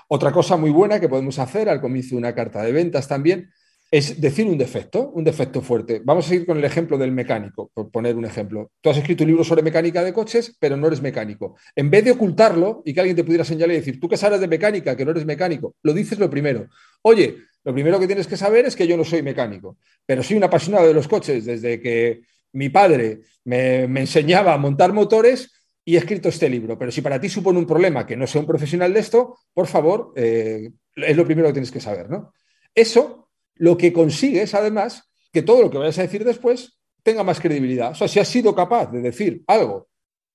Otra 0.09 0.31
cosa 0.31 0.57
muy 0.57 0.71
buena 0.71 0.99
que 0.99 1.09
podemos 1.09 1.39
hacer 1.39 1.69
al 1.69 1.81
comienzo 1.81 2.11
de 2.11 2.17
una 2.17 2.35
carta 2.35 2.61
de 2.61 2.71
ventas 2.71 3.07
también 3.07 3.49
es 3.89 4.19
decir 4.19 4.45
un 4.47 4.57
defecto, 4.57 5.11
un 5.11 5.23
defecto 5.23 5.61
fuerte. 5.61 6.01
Vamos 6.03 6.25
a 6.25 6.29
seguir 6.29 6.45
con 6.45 6.57
el 6.57 6.65
ejemplo 6.65 6.97
del 6.97 7.11
mecánico, 7.11 7.71
por 7.73 7.89
poner 7.89 8.15
un 8.17 8.25
ejemplo. 8.25 8.71
Tú 8.81 8.89
has 8.89 8.97
escrito 8.97 9.23
un 9.23 9.29
libro 9.29 9.43
sobre 9.43 9.61
mecánica 9.61 10.03
de 10.03 10.11
coches, 10.11 10.55
pero 10.59 10.75
no 10.75 10.87
eres 10.87 11.01
mecánico. 11.01 11.55
En 11.75 11.89
vez 11.89 12.03
de 12.03 12.11
ocultarlo 12.11 12.81
y 12.85 12.93
que 12.93 12.99
alguien 12.99 13.15
te 13.15 13.23
pudiera 13.23 13.45
señalar 13.45 13.75
y 13.75 13.79
decir, 13.79 13.99
tú 13.99 14.09
que 14.09 14.17
sabes 14.17 14.41
de 14.41 14.47
mecánica, 14.47 14.95
que 14.97 15.05
no 15.05 15.11
eres 15.11 15.25
mecánico, 15.25 15.75
lo 15.83 15.93
dices 15.93 16.19
lo 16.19 16.29
primero. 16.29 16.67
Oye, 17.01 17.37
lo 17.67 17.73
primero 17.73 17.99
que 17.99 18.07
tienes 18.07 18.27
que 18.27 18.37
saber 18.37 18.65
es 18.65 18.77
que 18.77 18.87
yo 18.87 18.95
no 18.95 19.03
soy 19.03 19.21
mecánico, 19.21 19.77
pero 20.05 20.23
soy 20.23 20.37
un 20.37 20.45
apasionado 20.45 20.87
de 20.87 20.93
los 20.93 21.05
coches 21.05 21.43
desde 21.43 21.81
que 21.81 22.21
mi 22.53 22.69
padre 22.69 23.19
me, 23.43 23.81
enseñaba 23.81 24.53
a 24.53 24.57
montar 24.57 24.93
motores 24.93 25.51
y 25.83 25.95
he 25.95 25.97
escrito 25.97 26.29
este 26.29 26.49
libro. 26.49 26.79
Pero 26.79 26.93
si 26.93 27.01
para 27.01 27.19
ti 27.19 27.27
supone 27.27 27.59
un 27.59 27.67
problema 27.67 28.07
que 28.07 28.15
no 28.15 28.25
sea 28.25 28.39
un 28.39 28.47
profesional 28.47 28.93
de 28.93 29.01
esto, 29.01 29.37
por 29.53 29.67
favor, 29.67 30.13
eh, 30.15 30.71
es 30.95 31.17
lo 31.17 31.25
primero 31.25 31.49
que 31.49 31.55
tienes 31.55 31.69
que 31.69 31.81
saber. 31.81 32.09
¿no? 32.09 32.31
Eso 32.73 33.27
lo 33.55 33.77
que 33.77 33.91
consigues, 33.91 34.53
además, 34.53 35.11
que 35.33 35.41
todo 35.41 35.61
lo 35.61 35.69
que 35.69 35.77
vayas 35.77 35.99
a 35.99 36.03
decir 36.03 36.23
después 36.23 36.79
tenga 37.03 37.25
más 37.25 37.41
credibilidad. 37.41 37.91
O 37.91 37.95
sea, 37.95 38.07
si 38.07 38.21
has 38.21 38.29
sido 38.29 38.55
capaz 38.55 38.93
de 38.93 39.01
decir 39.01 39.43
algo 39.45 39.89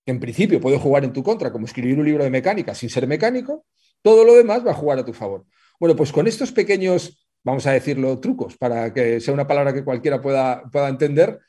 que 0.04 0.12
en 0.12 0.20
principio 0.20 0.60
puede 0.60 0.76
jugar 0.76 1.04
en 1.04 1.14
tu 1.14 1.22
contra, 1.22 1.50
como 1.50 1.64
escribir 1.64 1.98
un 1.98 2.04
libro 2.04 2.24
de 2.24 2.30
mecánica 2.30 2.74
sin 2.74 2.90
ser 2.90 3.06
mecánico, 3.06 3.64
todo 4.02 4.22
lo 4.22 4.34
demás 4.34 4.66
va 4.66 4.72
a 4.72 4.74
jugar 4.74 4.98
a 4.98 5.04
tu 5.06 5.14
favor. 5.14 5.46
Bueno, 5.82 5.96
pues 5.96 6.12
con 6.12 6.28
estos 6.28 6.52
pequeños 6.52 7.21
vamos 7.44 7.66
a 7.66 7.72
decirlo, 7.72 8.18
trucos, 8.18 8.56
para 8.56 8.92
que 8.92 9.20
sea 9.20 9.34
una 9.34 9.46
palabra 9.46 9.72
que 9.72 9.84
cualquiera 9.84 10.20
pueda, 10.20 10.62
pueda 10.70 10.88
entender, 10.88 11.40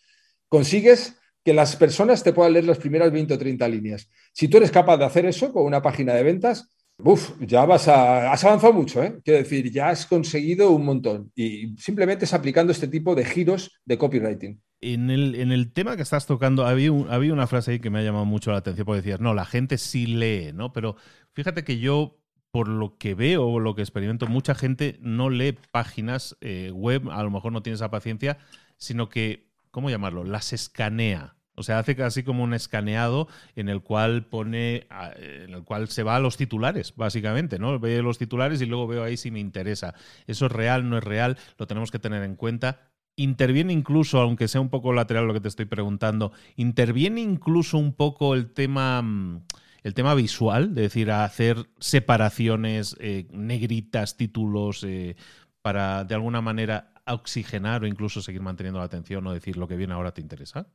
consigues 0.47 1.17
que 1.43 1.53
las 1.53 1.75
personas 1.75 2.23
te 2.23 2.33
puedan 2.33 2.53
leer 2.53 2.65
las 2.65 2.77
primeras 2.77 3.11
20 3.11 3.33
o 3.33 3.37
30 3.37 3.67
líneas. 3.67 4.09
Si 4.31 4.47
tú 4.47 4.57
eres 4.57 4.71
capaz 4.71 4.97
de 4.97 5.05
hacer 5.05 5.25
eso 5.25 5.51
con 5.51 5.65
una 5.65 5.81
página 5.81 6.13
de 6.13 6.23
ventas, 6.23 6.69
uf, 6.97 7.31
ya 7.41 7.65
vas 7.65 7.87
a, 7.87 8.31
has 8.31 8.43
avanzado 8.43 8.73
mucho, 8.73 9.03
¿eh? 9.03 9.19
Quiero 9.23 9.39
decir, 9.39 9.71
ya 9.71 9.89
has 9.89 10.05
conseguido 10.05 10.71
un 10.71 10.85
montón. 10.85 11.31
Y 11.35 11.75
simplemente 11.77 12.25
es 12.25 12.33
aplicando 12.33 12.71
este 12.71 12.87
tipo 12.87 13.13
de 13.13 13.25
giros 13.25 13.79
de 13.83 13.97
copywriting. 13.97 14.61
En 14.79 15.09
el, 15.09 15.35
en 15.35 15.51
el 15.51 15.71
tema 15.71 15.95
que 15.95 16.01
estás 16.01 16.25
tocando, 16.25 16.65
había, 16.65 16.91
había 17.09 17.33
una 17.33 17.47
frase 17.47 17.71
ahí 17.71 17.79
que 17.79 17.89
me 17.89 17.99
ha 17.99 18.03
llamado 18.03 18.25
mucho 18.25 18.51
la 18.51 18.57
atención, 18.57 18.85
porque 18.85 19.01
decías, 19.01 19.19
no, 19.19 19.33
la 19.33 19.45
gente 19.45 19.77
sí 19.77 20.05
lee, 20.05 20.51
¿no? 20.53 20.71
Pero 20.73 20.95
fíjate 21.33 21.63
que 21.63 21.79
yo 21.79 22.22
por 22.53 22.67
lo 22.67 22.99
que 22.99 23.15
veo 23.15 23.47
o 23.47 23.59
lo 23.59 23.73
que 23.73 23.81
experimento, 23.81 24.27
mucha 24.27 24.53
gente 24.53 24.99
no 25.01 25.31
lee 25.31 25.57
páginas 25.71 26.37
eh, 26.39 26.69
web, 26.71 27.09
a 27.09 27.23
lo 27.23 27.31
mejor 27.31 27.51
no 27.51 27.63
tiene 27.63 27.73
esa 27.73 27.89
paciencia, 27.89 28.37
sino 28.77 29.09
que, 29.09 29.49
¿cómo 29.71 29.89
llamarlo? 29.89 30.23
Las 30.23 30.53
escanea. 30.53 31.35
O 31.55 31.63
sea, 31.63 31.79
hace 31.79 31.95
casi 31.95 32.21
como 32.21 32.43
un 32.43 32.53
escaneado 32.53 33.27
en 33.55 33.69
el 33.69 33.81
cual 33.81 34.27
pone, 34.27 34.85
en 35.15 35.51
el 35.51 35.63
cual 35.63 35.87
se 35.87 36.03
va 36.03 36.15
a 36.15 36.19
los 36.19 36.37
titulares, 36.37 36.93
básicamente, 36.95 37.57
¿no? 37.57 37.79
Veo 37.79 38.03
los 38.03 38.19
titulares 38.19 38.61
y 38.61 38.67
luego 38.67 38.85
veo 38.85 39.03
ahí 39.03 39.17
si 39.17 39.31
me 39.31 39.39
interesa. 39.39 39.95
Eso 40.27 40.45
es 40.45 40.51
real, 40.51 40.87
no 40.87 40.99
es 40.99 41.03
real, 41.03 41.39
lo 41.57 41.65
tenemos 41.65 41.89
que 41.89 41.97
tener 41.97 42.21
en 42.21 42.35
cuenta. 42.35 42.81
Interviene 43.15 43.73
incluso, 43.73 44.19
aunque 44.19 44.47
sea 44.47 44.61
un 44.61 44.69
poco 44.69 44.93
lateral 44.93 45.25
lo 45.25 45.33
que 45.33 45.41
te 45.41 45.47
estoy 45.47 45.65
preguntando, 45.65 46.33
interviene 46.55 47.21
incluso 47.21 47.79
un 47.79 47.93
poco 47.93 48.35
el 48.35 48.53
tema 48.53 49.01
mm, 49.01 49.41
el 49.83 49.93
tema 49.93 50.15
visual, 50.15 50.73
de 50.73 50.83
decir, 50.83 51.11
hacer 51.11 51.57
separaciones, 51.79 52.95
eh, 52.99 53.27
negritas, 53.31 54.15
títulos, 54.15 54.83
eh, 54.83 55.15
para 55.61 56.05
de 56.05 56.15
alguna 56.15 56.41
manera 56.41 56.93
oxigenar 57.05 57.83
o 57.83 57.87
incluso 57.87 58.21
seguir 58.21 58.41
manteniendo 58.41 58.79
la 58.79 58.85
atención 58.85 59.27
o 59.27 59.33
decir 59.33 59.57
lo 59.57 59.67
que 59.67 59.75
viene 59.75 59.93
ahora 59.93 60.13
te 60.13 60.21
interesa? 60.21 60.67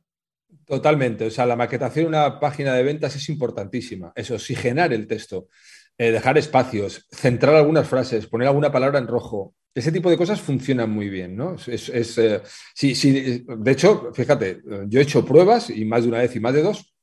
Totalmente. 0.65 1.25
O 1.25 1.31
sea, 1.31 1.45
la 1.47 1.55
maquetación 1.55 2.05
de 2.05 2.09
una 2.09 2.39
página 2.39 2.73
de 2.73 2.83
ventas 2.83 3.15
es 3.15 3.29
importantísima. 3.29 4.11
Es 4.15 4.29
oxigenar 4.29 4.93
el 4.93 5.07
texto, 5.07 5.47
eh, 5.97 6.11
dejar 6.11 6.37
espacios, 6.37 7.07
centrar 7.11 7.55
algunas 7.55 7.87
frases, 7.87 8.27
poner 8.27 8.47
alguna 8.47 8.71
palabra 8.71 8.99
en 8.99 9.07
rojo. 9.07 9.55
Ese 9.73 9.91
tipo 9.91 10.09
de 10.09 10.17
cosas 10.17 10.41
funcionan 10.41 10.89
muy 10.89 11.09
bien, 11.09 11.35
¿no? 11.35 11.55
Es, 11.67 11.91
sí, 12.73 12.95
sí, 12.95 13.45
de 13.47 13.71
hecho, 13.71 14.11
fíjate, 14.13 14.61
yo 14.87 14.99
he 14.99 15.03
hecho 15.03 15.23
pruebas 15.23 15.69
y 15.69 15.85
más 15.85 16.03
de 16.03 16.09
una 16.09 16.17
vez 16.19 16.35
y 16.35 16.39
más 16.39 16.53
de 16.53 16.63
dos 16.63 16.93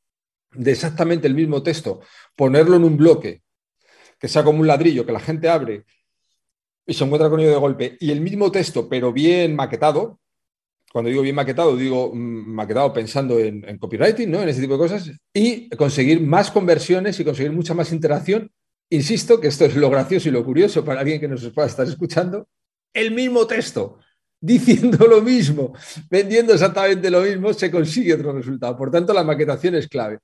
de 0.52 0.72
exactamente 0.72 1.26
el 1.26 1.34
mismo 1.34 1.62
texto, 1.62 2.00
ponerlo 2.34 2.76
en 2.76 2.84
un 2.84 2.96
bloque, 2.96 3.42
que 4.18 4.28
sea 4.28 4.44
como 4.44 4.60
un 4.60 4.66
ladrillo, 4.66 5.04
que 5.04 5.12
la 5.12 5.20
gente 5.20 5.48
abre 5.48 5.84
y 6.86 6.94
se 6.94 7.04
encuentra 7.04 7.28
con 7.28 7.40
ello 7.40 7.50
de 7.50 7.56
golpe, 7.56 7.96
y 8.00 8.10
el 8.10 8.20
mismo 8.20 8.50
texto, 8.50 8.88
pero 8.88 9.12
bien 9.12 9.56
maquetado, 9.56 10.20
cuando 10.92 11.10
digo 11.10 11.22
bien 11.22 11.34
maquetado, 11.34 11.76
digo 11.76 12.12
mm, 12.14 12.54
maquetado 12.54 12.92
pensando 12.92 13.38
en, 13.38 13.78
copywriting, 13.78 14.30
¿no? 14.30 14.42
en 14.42 14.48
ese 14.48 14.60
tipo 14.60 14.74
de 14.74 14.78
cosas, 14.78 15.10
y 15.34 15.68
conseguir 15.70 16.20
más 16.20 16.50
conversiones 16.50 17.18
y 17.18 17.24
conseguir 17.24 17.52
mucha 17.52 17.74
más 17.74 17.92
interacción. 17.92 18.50
Insisto 18.88 19.40
que 19.40 19.48
esto 19.48 19.64
es 19.64 19.74
lo 19.74 19.90
gracioso 19.90 20.28
y 20.28 20.32
lo 20.32 20.44
curioso 20.44 20.84
para 20.84 21.00
alguien 21.00 21.20
que 21.20 21.26
nos 21.26 21.46
pueda 21.50 21.66
estar 21.66 21.86
escuchando. 21.86 22.48
El 22.94 23.10
mismo 23.10 23.46
texto, 23.46 23.98
diciendo 24.40 25.06
lo 25.06 25.22
mismo, 25.22 25.72
vendiendo 26.10 26.52
exactamente 26.52 27.10
lo 27.10 27.22
mismo, 27.22 27.52
se 27.52 27.70
consigue 27.70 28.14
otro 28.14 28.32
resultado. 28.32 28.76
Por 28.76 28.90
tanto, 28.90 29.12
la 29.12 29.24
maquetación 29.24 29.74
es 29.74 29.88
clave. 29.88 30.18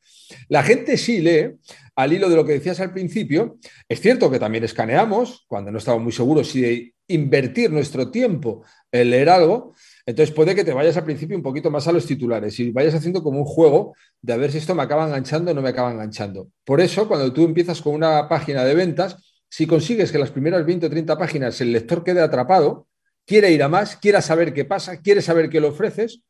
La 0.49 0.63
gente 0.63 0.97
sí 0.97 1.21
lee, 1.21 1.53
al 1.97 2.13
hilo 2.13 2.29
de 2.29 2.37
lo 2.37 2.45
que 2.45 2.53
decías 2.53 2.81
al 2.81 2.93
principio, 2.93 3.59
es 3.89 4.01
cierto 4.01 4.31
que 4.31 4.39
también 4.39 4.65
escaneamos, 4.65 5.45
cuando 5.47 5.71
no 5.71 5.79
estamos 5.79 6.03
muy 6.03 6.13
seguros 6.13 6.49
si 6.49 6.61
de 6.61 6.95
invertir 7.09 7.71
nuestro 7.71 8.11
tiempo 8.11 8.65
en 8.91 9.11
leer 9.11 9.29
algo, 9.29 9.75
entonces 10.07 10.35
puede 10.35 10.55
que 10.55 10.65
te 10.65 10.73
vayas 10.73 10.97
al 10.97 11.05
principio 11.05 11.37
un 11.37 11.43
poquito 11.43 11.71
más 11.71 11.87
a 11.87 11.93
los 11.93 12.07
titulares 12.07 12.59
y 12.61 12.71
vayas 12.71 12.95
haciendo 12.95 13.23
como 13.23 13.39
un 13.39 13.45
juego 13.45 13.95
de 14.21 14.33
a 14.33 14.37
ver 14.37 14.51
si 14.51 14.59
esto 14.59 14.75
me 14.75 14.83
acaba 14.83 15.07
enganchando 15.07 15.51
o 15.51 15.55
no 15.55 15.63
me 15.63 15.69
acaba 15.69 15.93
enganchando. 15.93 16.49
Por 16.65 16.81
eso, 16.81 17.07
cuando 17.09 17.33
tú 17.33 17.45
empiezas 17.45 17.81
con 17.81 17.95
una 17.95 18.29
página 18.29 18.65
de 18.65 18.75
ventas, 18.75 19.17
si 19.49 19.67
consigues 19.67 20.11
que 20.11 20.19
las 20.19 20.31
primeras 20.31 20.65
20 20.65 20.87
o 20.87 20.91
30 20.91 21.19
páginas 21.19 21.61
el 21.61 21.73
lector 21.73 22.03
quede 22.03 22.21
atrapado, 22.21 22.87
quiere 23.27 23.51
ir 23.51 23.63
a 23.63 23.69
más, 23.69 23.97
quiera 23.97 24.21
saber 24.21 24.53
qué 24.53 24.65
pasa, 24.65 25.01
quiere 25.01 25.23
saber 25.23 25.49
qué 25.49 25.61
le 25.61 25.69
ofreces. 25.69 26.23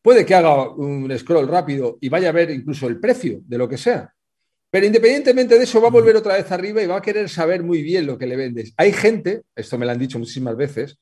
Puede 0.00 0.26
que 0.26 0.34
haga 0.34 0.70
un 0.70 1.16
scroll 1.16 1.48
rápido 1.48 1.98
y 2.00 2.08
vaya 2.08 2.30
a 2.30 2.32
ver 2.32 2.50
incluso 2.50 2.88
el 2.88 2.98
precio 2.98 3.40
de 3.44 3.58
lo 3.58 3.68
que 3.68 3.78
sea. 3.78 4.12
Pero 4.70 4.86
independientemente 4.86 5.58
de 5.58 5.64
eso, 5.64 5.82
va 5.82 5.88
a 5.88 5.90
volver 5.90 6.16
otra 6.16 6.34
vez 6.34 6.50
arriba 6.50 6.82
y 6.82 6.86
va 6.86 6.96
a 6.96 7.02
querer 7.02 7.28
saber 7.28 7.62
muy 7.62 7.82
bien 7.82 8.06
lo 8.06 8.16
que 8.16 8.26
le 8.26 8.36
vendes. 8.36 8.72
Hay 8.78 8.92
gente, 8.92 9.42
esto 9.54 9.76
me 9.76 9.84
lo 9.84 9.92
han 9.92 9.98
dicho 9.98 10.18
muchísimas 10.18 10.56
veces, 10.56 10.98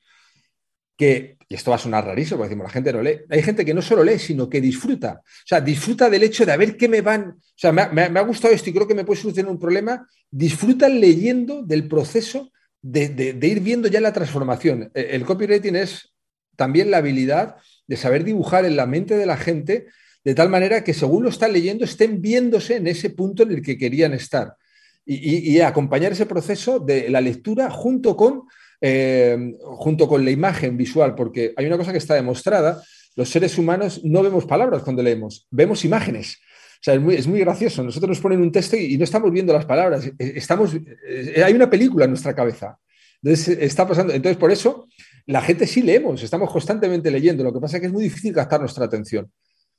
que, 0.97 1.37
y 1.47 1.55
esto 1.55 1.71
va 1.71 1.77
a 1.77 1.79
sonar 1.79 2.05
rarísimo, 2.05 2.37
porque 2.37 2.49
decimos, 2.49 2.67
la 2.67 2.73
gente 2.73 2.93
no 2.93 3.01
lee, 3.01 3.21
hay 3.29 3.41
gente 3.41 3.63
que 3.63 3.73
no 3.73 3.81
solo 3.81 4.03
lee, 4.03 4.19
sino 4.19 4.49
que 4.49 4.59
disfruta. 4.59 5.21
O 5.23 5.47
sea, 5.47 5.61
disfruta 5.61 6.09
del 6.09 6.23
hecho 6.23 6.45
de 6.45 6.51
a 6.51 6.57
ver 6.57 6.75
qué 6.75 6.89
me 6.89 7.01
van, 7.01 7.29
o 7.29 7.41
sea, 7.55 7.71
me, 7.71 8.01
ha 8.01 8.21
gustado 8.23 8.53
esto 8.53 8.69
y 8.69 8.73
creo 8.73 8.87
que 8.87 8.93
me 8.93 9.05
puede 9.05 9.21
solucionar 9.21 9.51
un 9.51 9.59
problema, 9.59 10.05
disfrutan 10.29 10.99
leyendo 10.99 11.63
del 11.63 11.87
proceso 11.87 12.51
de, 12.81 13.37
ir 13.41 13.59
viendo 13.59 13.87
ya 13.87 14.01
la 14.01 14.13
transformación. 14.13 14.91
E, 14.93 15.09
el 15.11 15.25
copywriting 15.25 15.75
es 15.75 16.13
también 16.55 16.91
la 16.91 16.97
habilidad 16.97 17.55
de 17.87 17.97
saber 17.97 18.23
dibujar 18.23 18.65
en 18.65 18.75
la 18.75 18.85
mente 18.85 19.15
de 19.17 19.25
la 19.25 19.37
gente 19.37 19.87
de 20.23 20.35
tal 20.35 20.49
manera 20.49 20.83
que 20.83 20.93
según 20.93 21.23
lo 21.23 21.29
están 21.29 21.53
leyendo 21.53 21.83
estén 21.83 22.21
viéndose 22.21 22.75
en 22.75 22.87
ese 22.87 23.09
punto 23.09 23.43
en 23.43 23.51
el 23.51 23.61
que 23.61 23.77
querían 23.77 24.13
estar 24.13 24.55
y, 25.03 25.59
acompañar 25.59 26.11
ese 26.11 26.25
proceso 26.27 26.79
de 26.79 27.09
la 27.09 27.21
lectura 27.21 27.69
junto 27.71 28.15
con, 28.15 28.43
eh, 28.79 29.55
junto 29.61 30.07
con 30.07 30.23
la 30.23 30.31
imagen 30.31 30.77
visual, 30.77 31.15
porque 31.15 31.53
hay 31.57 31.65
una 31.65 31.77
cosa 31.77 31.91
que 31.91 31.97
está 31.97 32.13
demostrada, 32.13 32.81
los 33.15 33.29
seres 33.29 33.57
humanos 33.57 34.01
no 34.03 34.21
vemos 34.21 34.45
palabras 34.45 34.83
cuando 34.83 35.03
leemos, 35.03 35.47
vemos 35.49 35.83
imágenes. 35.83 36.39
Sea, 36.83 36.95
es 36.95 37.01
muy, 37.01 37.15
es 37.15 37.27
muy 37.27 37.39
gracioso. 37.39 37.83
Nosotros 37.83 38.09
nos 38.09 38.19
ponen 38.19 38.41
un 38.41 38.51
texto 38.51 38.75
y, 38.75 38.97
no 38.97 39.03
estamos 39.03 39.31
viendo 39.31 39.53
las 39.53 39.65
palabras. 39.65 40.05
E, 40.05 40.13
estamos, 40.35 40.73
e, 40.73 41.43
hay 41.43 41.53
una 41.53 41.69
película 41.69 42.05
en 42.05 42.11
nuestra 42.11 42.33
cabeza. 42.33 42.77
Entonces, 43.21 43.57
está 43.61 43.87
pasando. 43.87 44.13
Entonces, 44.13 44.37
por 44.37 44.51
eso, 44.51 44.87
la 45.27 45.41
gente 45.41 45.67
sí 45.67 45.81
leemos, 45.81 46.23
estamos 46.23 46.51
constantemente 46.51 47.11
leyendo. 47.11 47.43
Lo 47.43 47.53
que 47.53 47.59
pasa 47.59 47.77
es 47.77 47.81
que 47.81 47.87
es 47.87 47.93
muy 47.93 48.03
difícil 48.03 48.33
captar 48.33 48.59
nuestra 48.59 48.85
atención. 48.85 49.31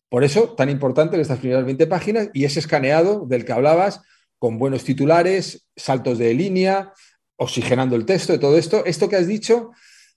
Por 0.09 0.25
eso, 0.25 0.51
tan 0.51 0.69
importante 0.69 1.21
estas 1.21 1.39
primeras 1.39 1.65
20 1.65 1.87
páginas 1.87 2.29
y 2.33 2.45
ese 2.45 2.61
escaneado 2.61 3.27
del 3.27 3.45
que 3.45 3.53
hablabas, 3.53 4.01
con 4.39 4.59
buenos 4.59 4.85
titulares, 4.85 5.67
saltos 5.77 6.19
de 6.19 6.35
línea, 6.35 6.93
oxigenando 7.37 7.97
el 7.97 8.05
texto, 8.05 8.33
de 8.33 8.39
todo 8.39 8.59
esto. 8.59 8.85
Esto 8.85 9.09
que 9.09 9.17
has 9.17 9.27
dicho, 9.27 9.71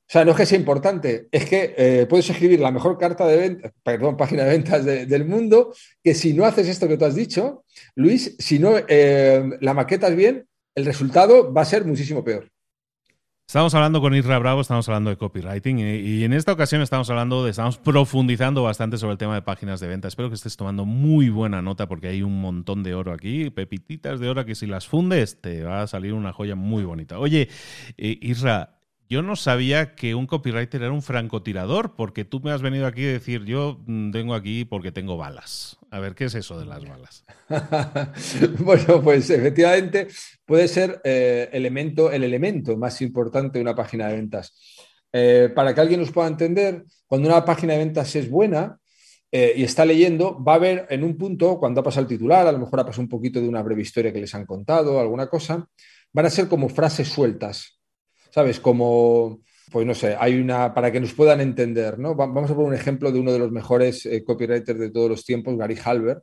o 0.08 0.12
sea, 0.12 0.24
no 0.24 0.32
es 0.32 0.38
que 0.38 0.46
sea 0.46 0.60
importante, 0.60 1.28
es 1.32 1.46
que 1.46 1.74
eh, 1.78 2.06
puedes 2.08 2.30
escribir 2.30 2.60
la 2.60 2.72
mejor 2.72 2.98
carta 3.00 3.26
de 3.26 3.38
venta, 3.38 3.72
perdón, 3.82 4.18
página 4.18 4.44
de 4.44 4.50
ventas 4.50 4.86
del 4.86 5.26
mundo, 5.26 5.74
que 6.04 6.14
si 6.14 6.34
no 6.34 6.46
haces 6.46 6.68
esto 6.68 6.88
que 6.88 6.98
tú 6.98 7.06
has 7.06 7.16
dicho, 7.16 7.64
Luis, 7.96 8.36
si 8.38 8.60
no 8.60 8.76
eh, 8.88 9.44
la 9.62 9.74
maquetas 9.74 10.16
bien, 10.16 10.48
el 10.76 10.86
resultado 10.86 11.52
va 11.52 11.62
a 11.62 11.66
ser 11.66 11.86
muchísimo 11.86 12.24
peor. 12.24 12.52
Estamos 13.48 13.76
hablando 13.76 14.02
con 14.02 14.16
Isra 14.16 14.40
Bravo, 14.40 14.62
estamos 14.62 14.90
hablando 14.90 15.12
de 15.12 15.18
copywriting 15.18 15.78
y, 15.78 16.24
en 16.24 16.34
esta 16.34 16.52
ocasión 16.52 16.82
estamos 16.82 17.08
hablando 17.12 17.48
estamos 17.48 17.78
profundizando 17.78 18.64
bastante 18.64 18.98
sobre 18.98 19.14
el 19.14 19.18
tema 19.20 19.36
de 19.36 19.44
páginas 19.44 19.80
de 19.80 19.88
venta. 19.88 20.08
Espero 20.08 20.30
que 20.30 20.36
estés 20.36 20.58
tomando 20.58 20.84
muy 20.84 21.30
buena 21.30 21.62
nota 21.62 21.88
porque 21.88 22.08
hay 22.08 22.24
un 22.24 22.42
montón 22.42 22.82
de 22.82 22.96
oro 22.96 23.14
aquí, 23.14 23.52
pepititas 23.52 24.20
de 24.20 24.30
oro 24.30 24.46
que 24.46 24.56
si 24.56 24.66
las 24.66 24.88
fundes 24.88 25.42
te 25.42 25.62
va 25.64 25.84
a 25.84 25.88
salir 25.88 26.14
una 26.14 26.34
joya 26.34 26.56
muy 26.56 26.86
bonita. 26.86 27.20
Oye, 27.20 27.48
eh, 27.98 28.18
Isra, 28.20 28.75
yo 29.16 29.22
no 29.22 29.38
sabía 29.38 29.96
que 29.96 30.14
un 30.14 30.28
copywriter 30.28 30.82
era 30.82 30.92
un 30.92 31.02
francotirador, 31.02 31.96
porque 31.96 32.26
tú 32.26 32.42
me 32.42 32.52
has 32.52 32.62
venido 32.62 32.86
aquí 32.86 33.06
a 33.06 33.14
decir, 33.14 33.46
yo 33.46 33.82
mm, 33.88 34.12
vengo 34.12 34.34
aquí 34.36 34.66
porque 34.66 34.92
tengo 34.92 35.16
balas. 35.16 35.78
A 35.90 36.00
ver, 36.00 36.16
¿qué 36.16 36.26
es 36.26 36.36
eso 36.36 36.60
de 36.60 36.66
las 36.66 36.84
balas? 36.84 37.24
bueno, 38.60 39.02
pues 39.02 39.30
efectivamente 39.30 40.10
puede 40.44 40.68
ser 40.68 41.00
eh, 41.06 41.48
elemento, 41.54 42.12
el 42.12 42.26
elemento 42.26 42.76
más 42.76 43.02
importante 43.02 43.58
de 43.58 43.62
una 43.62 43.74
página 43.74 44.10
de 44.10 44.16
ventas. 44.18 44.54
Eh, 45.14 45.50
para 45.56 45.74
que 45.74 45.80
alguien 45.80 46.02
nos 46.02 46.12
pueda 46.12 46.28
entender, 46.28 46.84
cuando 47.08 47.30
una 47.30 47.46
página 47.46 47.72
de 47.72 47.80
ventas 47.80 48.14
es 48.18 48.30
buena 48.30 48.78
eh, 49.32 49.54
y 49.56 49.64
está 49.64 49.86
leyendo, 49.86 50.44
va 50.44 50.56
a 50.56 50.60
ver 50.60 50.88
en 50.90 51.06
un 51.06 51.18
punto, 51.18 51.58
cuando 51.58 51.80
ha 51.80 51.86
pasado 51.86 52.02
el 52.02 52.10
titular, 52.10 52.46
a 52.48 52.52
lo 52.52 52.60
mejor 52.60 52.82
ha 52.82 52.86
pasado 52.86 53.04
un 53.04 53.10
poquito 53.10 53.40
de 53.40 53.48
una 53.48 53.64
breve 53.64 53.82
historia 53.82 54.12
que 54.12 54.20
les 54.20 54.36
han 54.36 54.46
contado, 54.46 55.00
alguna 55.00 55.28
cosa, 55.28 55.66
van 56.12 56.26
a 56.26 56.30
ser 56.30 56.50
como 56.50 56.68
frases 56.68 57.08
sueltas 57.08 57.75
¿sabes? 58.36 58.60
Como, 58.60 59.40
pues 59.72 59.88
no 59.88 59.96
sé, 59.96 60.18
hay 60.20 60.38
una, 60.38 60.74
para 60.74 60.92
que 60.92 61.00
nos 61.00 61.14
puedan 61.14 61.40
entender, 61.40 61.98
¿no? 61.98 62.16
Vamos 62.16 62.52
a 62.52 62.54
poner 62.54 62.68
un 62.68 62.74
ejemplo 62.74 63.10
de 63.10 63.20
uno 63.22 63.32
de 63.32 63.40
los 63.40 63.50
mejores 63.50 64.06
eh, 64.06 64.26
copywriters 64.26 64.78
de 64.78 64.92
todos 64.92 65.10
los 65.10 65.24
tiempos, 65.24 65.58
Gary 65.58 65.78
Halbert, 65.82 66.22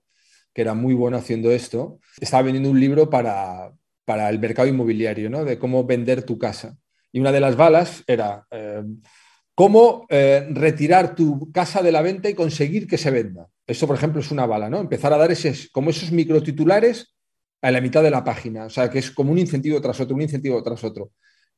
que 0.52 0.61
era 0.61 0.75
muy 0.75 0.92
bueno 0.92 1.16
haciendo 1.16 1.50
esto. 1.50 2.00
Estaba 2.21 2.42
vendiendo 2.42 2.69
un 2.69 2.78
libro 2.78 3.09
para, 3.09 3.73
para 4.04 4.28
el 4.28 4.38
mercado 4.38 4.69
inmobiliario, 4.69 5.31
¿no? 5.31 5.42
De 5.47 5.59
cómo 5.59 5.87
vender 5.87 6.23
tu 6.23 6.37
casa. 6.37 6.76
Y 7.12 7.19
una 7.19 7.33
de 7.33 7.40
las 7.40 7.57
balas 7.57 8.04
era 8.07 8.47
eh, 8.50 8.83
cómo 9.54 10.04
eh, 10.11 10.47
retirar 10.50 11.14
tu 11.14 11.50
casa 11.50 11.83
de 11.83 11.92
la 11.92 12.02
venta 12.02 12.28
y 12.28 12.35
conseguir 12.35 12.87
que 12.87 12.99
se 12.99 13.11
venda. 13.11 13.49
Eso, 13.66 13.87
por 13.87 13.97
ejemplo, 13.97 14.21
es 14.21 14.31
una 14.31 14.45
bala, 14.45 14.69
¿no? 14.69 14.81
Empezar 14.81 15.14
a 15.14 15.16
dar 15.16 15.33
ese, 15.33 15.54
como 15.73 15.88
esos 15.88 16.12
microtitulares 16.12 17.14
a 17.62 17.71
la 17.71 17.81
mitad 17.81 18.02
de 18.02 18.11
la 18.11 18.23
página. 18.23 18.66
O 18.66 18.71
sea, 18.71 18.90
que 18.90 18.99
es 18.99 19.11
como 19.11 19.33
un 19.33 19.38
incentivo 19.38 19.81
tras 19.81 19.99
otro, 19.99 20.14
un 20.14 20.21
incentivo 20.21 20.62
tras 20.62 20.85
otro. 20.85 21.12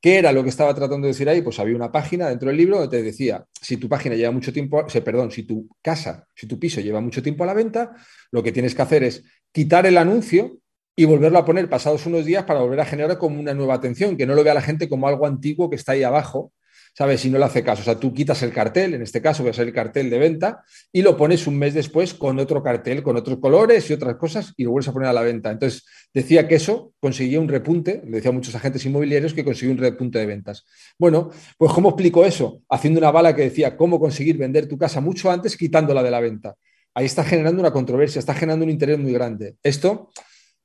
¿Qué 0.04 0.18
era 0.18 0.32
lo 0.32 0.42
que 0.42 0.50
estaba 0.50 0.75
tratando 0.75 1.06
de 1.06 1.14
decir 1.14 1.26
ahí? 1.30 1.40
Pues 1.40 1.58
había 1.58 1.75
una 1.75 1.90
página 1.90 2.28
dentro 2.28 2.49
del 2.49 2.58
libro 2.58 2.76
donde 2.76 2.94
te 2.94 3.02
decía, 3.02 3.42
si 3.58 3.78
tu 3.78 3.88
página 3.88 4.14
lleva 4.14 4.32
mucho 4.32 4.52
tiempo, 4.52 4.84
perdón, 5.02 5.30
si 5.30 5.44
tu 5.44 5.66
casa, 5.80 6.28
si 6.34 6.46
tu 6.46 6.58
piso 6.58 6.82
lleva 6.82 7.00
mucho 7.00 7.23
tiempo 7.23 7.42
a 7.42 7.46
la 7.46 7.54
venta, 7.54 7.96
lo 8.30 8.42
que 8.42 8.52
tienes 8.52 8.75
que 8.75 8.82
hacer 8.82 9.02
es 9.02 9.25
quitar 9.50 9.87
el 9.87 9.96
anuncio 9.96 10.58
y 10.94 11.06
volverlo 11.06 11.38
a 11.38 11.46
poner 11.46 11.70
pasados 11.70 12.04
unos 12.04 12.26
días 12.26 12.44
para 12.44 12.61
volver 12.61 12.80
a 12.80 12.84
generar 12.84 13.16
como 13.16 13.40
una 13.40 13.54
nueva 13.54 13.73
atención, 13.73 14.18
que 14.18 14.26
no 14.26 14.34
lo 14.34 14.44
vea 14.44 14.52
la 14.52 14.61
gente 14.61 14.90
como 14.90 15.08
algo 15.08 15.25
antiguo 15.25 15.70
que 15.70 15.76
está 15.76 15.92
ahí 15.92 16.02
abajo 16.02 16.52
¿sabes? 16.96 17.20
Si 17.20 17.30
no 17.30 17.38
le 17.38 17.44
hace 17.44 17.62
caso. 17.62 17.82
O 17.82 17.84
sea, 17.84 17.98
tú 17.98 18.14
quitas 18.14 18.42
el 18.42 18.52
cartel, 18.52 18.94
en 18.94 19.02
este 19.02 19.20
caso 19.20 19.42
voy 19.42 19.50
a 19.50 19.52
ser 19.52 19.66
el 19.66 19.74
cartel 19.74 20.08
de 20.08 20.18
venta, 20.18 20.62
y 20.92 21.02
lo 21.02 21.16
pones 21.16 21.46
un 21.46 21.58
mes 21.58 21.74
después 21.74 22.14
con 22.14 22.38
otro 22.38 22.62
cartel, 22.62 23.02
con 23.02 23.16
otros 23.16 23.38
colores 23.38 23.90
y 23.90 23.92
otras 23.92 24.16
cosas, 24.16 24.54
y 24.56 24.64
lo 24.64 24.70
vuelves 24.70 24.88
a 24.88 24.92
poner 24.92 25.08
a 25.08 25.12
la 25.12 25.22
venta. 25.22 25.50
Entonces, 25.50 25.84
decía 26.12 26.46
que 26.46 26.54
eso 26.54 26.92
conseguía 27.00 27.40
un 27.40 27.48
repunte, 27.48 28.02
le 28.04 28.16
decía 28.16 28.30
a 28.30 28.34
muchos 28.34 28.54
agentes 28.54 28.86
inmobiliarios 28.86 29.34
que 29.34 29.44
conseguía 29.44 29.74
un 29.74 29.80
repunte 29.80 30.18
de 30.18 30.26
ventas. 30.26 30.64
Bueno, 30.98 31.30
pues 31.59 31.72
¿cómo 31.72 31.90
explico 31.90 32.24
eso? 32.24 32.62
Haciendo 32.68 33.00
una 33.00 33.11
bala 33.11 33.35
que 33.35 33.42
decía 33.42 33.76
cómo 33.76 33.98
conseguir 33.98 34.38
vender 34.38 34.68
tu 34.68 34.78
casa 34.78 35.00
mucho 35.00 35.30
antes 35.30 35.57
quitándola 35.57 36.02
de 36.02 36.11
la 36.11 36.20
venta. 36.20 36.54
Ahí 36.94 37.07
está 37.07 37.24
generando 37.24 37.61
una 37.61 37.72
controversia, 37.72 38.20
está 38.20 38.35
generando 38.35 38.64
un 38.64 38.70
interés 38.70 38.98
muy 38.98 39.12
grande. 39.12 39.57
Esto 39.62 40.11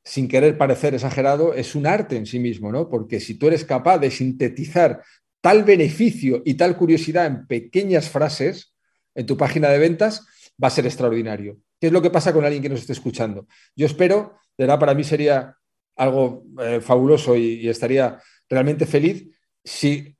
sin 0.03 0.27
querer 0.27 0.57
parecer 0.57 0.95
exagerado, 0.95 1.53
es 1.53 1.75
un 1.75 1.85
arte 1.85 2.15
en 2.15 2.25
sí 2.25 2.39
mismo, 2.39 2.71
¿no? 2.71 2.89
Porque 2.89 3.19
si 3.19 3.35
tú 3.35 3.47
eres 3.47 3.65
capaz 3.65 3.99
de 3.99 4.09
sintetizar 4.09 5.03
tal 5.41 5.63
beneficio 5.63 6.41
y 6.45 6.55
tal 6.55 6.77
curiosidad 6.77 7.25
en 7.25 7.47
pequeñas 7.47 8.09
frases 8.09 8.73
en 9.15 9.25
tu 9.25 9.37
página 9.37 9.69
de 9.69 9.79
ventas, 9.79 10.25
va 10.61 10.67
a 10.67 10.71
ser 10.71 10.85
extraordinario. 10.85 11.57
¿Qué 11.79 11.87
es 11.87 11.93
lo 11.93 12.01
que 12.01 12.09
pasa 12.09 12.33
con 12.33 12.45
alguien 12.45 12.61
que 12.61 12.69
nos 12.69 12.81
esté 12.81 12.93
escuchando? 12.93 13.47
Yo 13.75 13.85
espero, 13.85 14.35
de 14.57 14.65
verdad, 14.65 14.79
para 14.79 14.93
mí 14.93 15.03
sería 15.03 15.55
algo 15.95 16.43
eh, 16.61 16.79
fabuloso 16.81 17.35
y, 17.35 17.67
estaría 17.67 18.21
realmente 18.49 18.85
feliz 18.85 19.27
si 19.63 20.15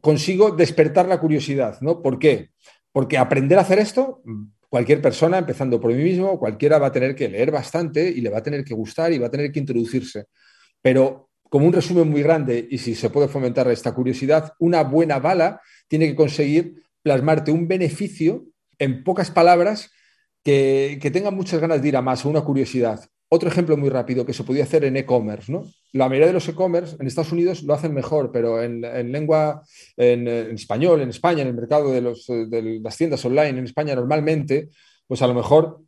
consigo 0.00 0.50
despertar 0.52 1.06
la 1.06 1.20
curiosidad, 1.20 1.78
¿no? 1.80 2.02
¿Por 2.02 2.18
qué? 2.18 2.50
Porque 2.92 3.18
aprender 3.18 3.58
a 3.58 3.62
hacer 3.62 3.78
esto, 3.78 4.22
cualquier 4.68 5.00
persona, 5.00 5.38
empezando 5.38 5.80
por 5.80 5.92
mí 5.92 6.02
mismo, 6.02 6.38
cualquiera 6.38 6.78
va 6.78 6.88
a 6.88 6.92
tener 6.92 7.14
que 7.14 7.28
leer 7.28 7.50
bastante 7.50 8.08
y 8.08 8.20
le 8.20 8.30
va 8.30 8.38
a 8.38 8.42
tener 8.42 8.64
que 8.64 8.74
gustar 8.74 9.12
y 9.12 9.18
va 9.18 9.26
a 9.26 9.30
tener 9.30 9.50
que 9.50 9.60
introducirse. 9.60 10.26
Pero 10.80 11.30
como 11.54 11.68
un 11.68 11.72
resumen 11.72 12.10
muy 12.10 12.20
grande, 12.20 12.66
y 12.68 12.78
si 12.78 12.96
se 12.96 13.10
puede 13.10 13.28
fomentar 13.28 13.70
esta 13.70 13.94
curiosidad, 13.94 14.54
una 14.58 14.82
buena 14.82 15.20
bala 15.20 15.60
tiene 15.86 16.08
que 16.08 16.16
conseguir 16.16 16.82
plasmarte 17.00 17.52
un 17.52 17.68
beneficio 17.68 18.46
en 18.76 19.04
pocas 19.04 19.30
palabras 19.30 19.92
que, 20.42 20.98
que 21.00 21.12
tengan 21.12 21.36
muchas 21.36 21.60
ganas 21.60 21.80
de 21.80 21.86
ir 21.86 21.96
a 21.96 22.02
más, 22.02 22.24
una 22.24 22.40
curiosidad. 22.40 23.04
Otro 23.28 23.48
ejemplo 23.48 23.76
muy 23.76 23.88
rápido 23.88 24.26
que 24.26 24.32
se 24.32 24.42
podía 24.42 24.64
hacer 24.64 24.84
en 24.84 24.96
e-commerce. 24.96 25.52
¿no? 25.52 25.62
La 25.92 26.08
mayoría 26.08 26.26
de 26.26 26.32
los 26.32 26.48
e-commerce 26.48 26.96
en 26.98 27.06
Estados 27.06 27.30
Unidos 27.30 27.62
lo 27.62 27.74
hacen 27.74 27.94
mejor, 27.94 28.32
pero 28.32 28.60
en, 28.60 28.80
lengua, 29.12 29.62
en, 29.96 30.26
español, 30.26 31.02
en 31.02 31.10
España, 31.10 31.42
en 31.42 31.48
el 31.50 31.54
mercado 31.54 31.92
de, 31.92 32.00
los, 32.00 32.26
de 32.26 32.80
las 32.82 32.96
tiendas 32.96 33.24
online, 33.24 33.60
en 33.60 33.64
España 33.64 33.94
normalmente, 33.94 34.70
pues 35.06 35.22
a 35.22 35.28
lo 35.28 35.34
mejor 35.34 35.82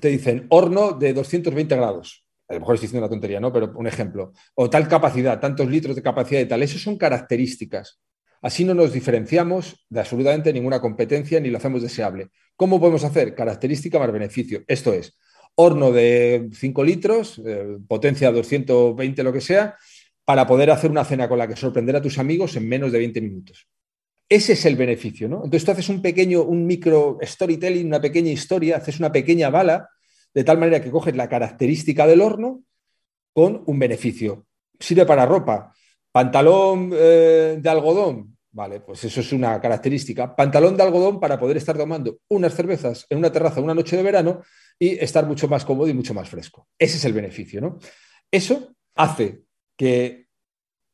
te 0.00 0.08
dicen 0.08 0.48
horno 0.50 0.94
de 0.94 1.12
220 1.12 1.76
grados 1.76 2.25
a 2.48 2.54
lo 2.54 2.60
mejor 2.60 2.74
estoy 2.76 2.86
diciendo 2.86 3.06
una 3.06 3.12
tontería, 3.12 3.40
¿no? 3.40 3.52
Pero 3.52 3.72
un 3.76 3.86
ejemplo. 3.86 4.32
O 4.54 4.70
tal 4.70 4.86
capacidad, 4.88 5.40
tantos 5.40 5.68
litros 5.68 5.96
de 5.96 6.02
capacidad 6.02 6.40
y 6.40 6.46
tal. 6.46 6.62
Eso 6.62 6.78
son 6.78 6.96
características. 6.96 8.00
Así 8.42 8.64
no 8.64 8.74
nos 8.74 8.92
diferenciamos 8.92 9.86
de 9.88 10.00
absolutamente 10.00 10.52
ninguna 10.52 10.80
competencia 10.80 11.40
ni 11.40 11.50
lo 11.50 11.58
hacemos 11.58 11.82
deseable. 11.82 12.28
¿Cómo 12.54 12.78
podemos 12.78 13.02
hacer? 13.02 13.34
Característica 13.34 13.98
más 13.98 14.12
beneficio. 14.12 14.62
Esto 14.68 14.92
es, 14.92 15.18
horno 15.56 15.90
de 15.90 16.48
5 16.52 16.84
litros, 16.84 17.40
eh, 17.44 17.78
potencia 17.88 18.30
220, 18.30 19.22
lo 19.24 19.32
que 19.32 19.40
sea, 19.40 19.76
para 20.24 20.46
poder 20.46 20.70
hacer 20.70 20.90
una 20.90 21.04
cena 21.04 21.28
con 21.28 21.38
la 21.38 21.48
que 21.48 21.56
sorprender 21.56 21.96
a 21.96 22.02
tus 22.02 22.18
amigos 22.18 22.54
en 22.56 22.68
menos 22.68 22.92
de 22.92 22.98
20 22.98 23.20
minutos. 23.20 23.66
Ese 24.28 24.52
es 24.52 24.66
el 24.66 24.76
beneficio, 24.76 25.28
¿no? 25.28 25.36
Entonces 25.36 25.64
tú 25.64 25.70
haces 25.70 25.88
un 25.88 26.02
pequeño, 26.02 26.42
un 26.42 26.66
micro 26.66 27.18
storytelling, 27.22 27.86
una 27.86 28.00
pequeña 28.00 28.30
historia, 28.30 28.76
haces 28.76 28.98
una 28.98 29.12
pequeña 29.12 29.50
bala 29.50 29.88
de 30.36 30.44
tal 30.44 30.58
manera 30.58 30.82
que 30.82 30.90
coges 30.90 31.16
la 31.16 31.30
característica 31.30 32.06
del 32.06 32.20
horno 32.20 32.62
con 33.32 33.62
un 33.64 33.78
beneficio. 33.78 34.44
Sirve 34.78 35.06
para 35.06 35.24
ropa. 35.24 35.72
Pantalón 36.12 36.90
eh, 36.92 37.56
de 37.58 37.68
algodón, 37.70 38.36
vale, 38.50 38.80
pues 38.80 39.02
eso 39.04 39.20
es 39.20 39.32
una 39.32 39.58
característica. 39.58 40.36
Pantalón 40.36 40.76
de 40.76 40.82
algodón 40.82 41.20
para 41.20 41.40
poder 41.40 41.56
estar 41.56 41.78
tomando 41.78 42.18
unas 42.28 42.54
cervezas 42.54 43.06
en 43.08 43.16
una 43.16 43.32
terraza 43.32 43.62
una 43.62 43.72
noche 43.72 43.96
de 43.96 44.02
verano 44.02 44.42
y 44.78 45.02
estar 45.02 45.24
mucho 45.24 45.48
más 45.48 45.64
cómodo 45.64 45.88
y 45.88 45.94
mucho 45.94 46.12
más 46.12 46.28
fresco. 46.28 46.68
Ese 46.78 46.98
es 46.98 47.04
el 47.06 47.14
beneficio, 47.14 47.62
¿no? 47.62 47.78
Eso 48.30 48.74
hace 48.94 49.40
que 49.74 50.26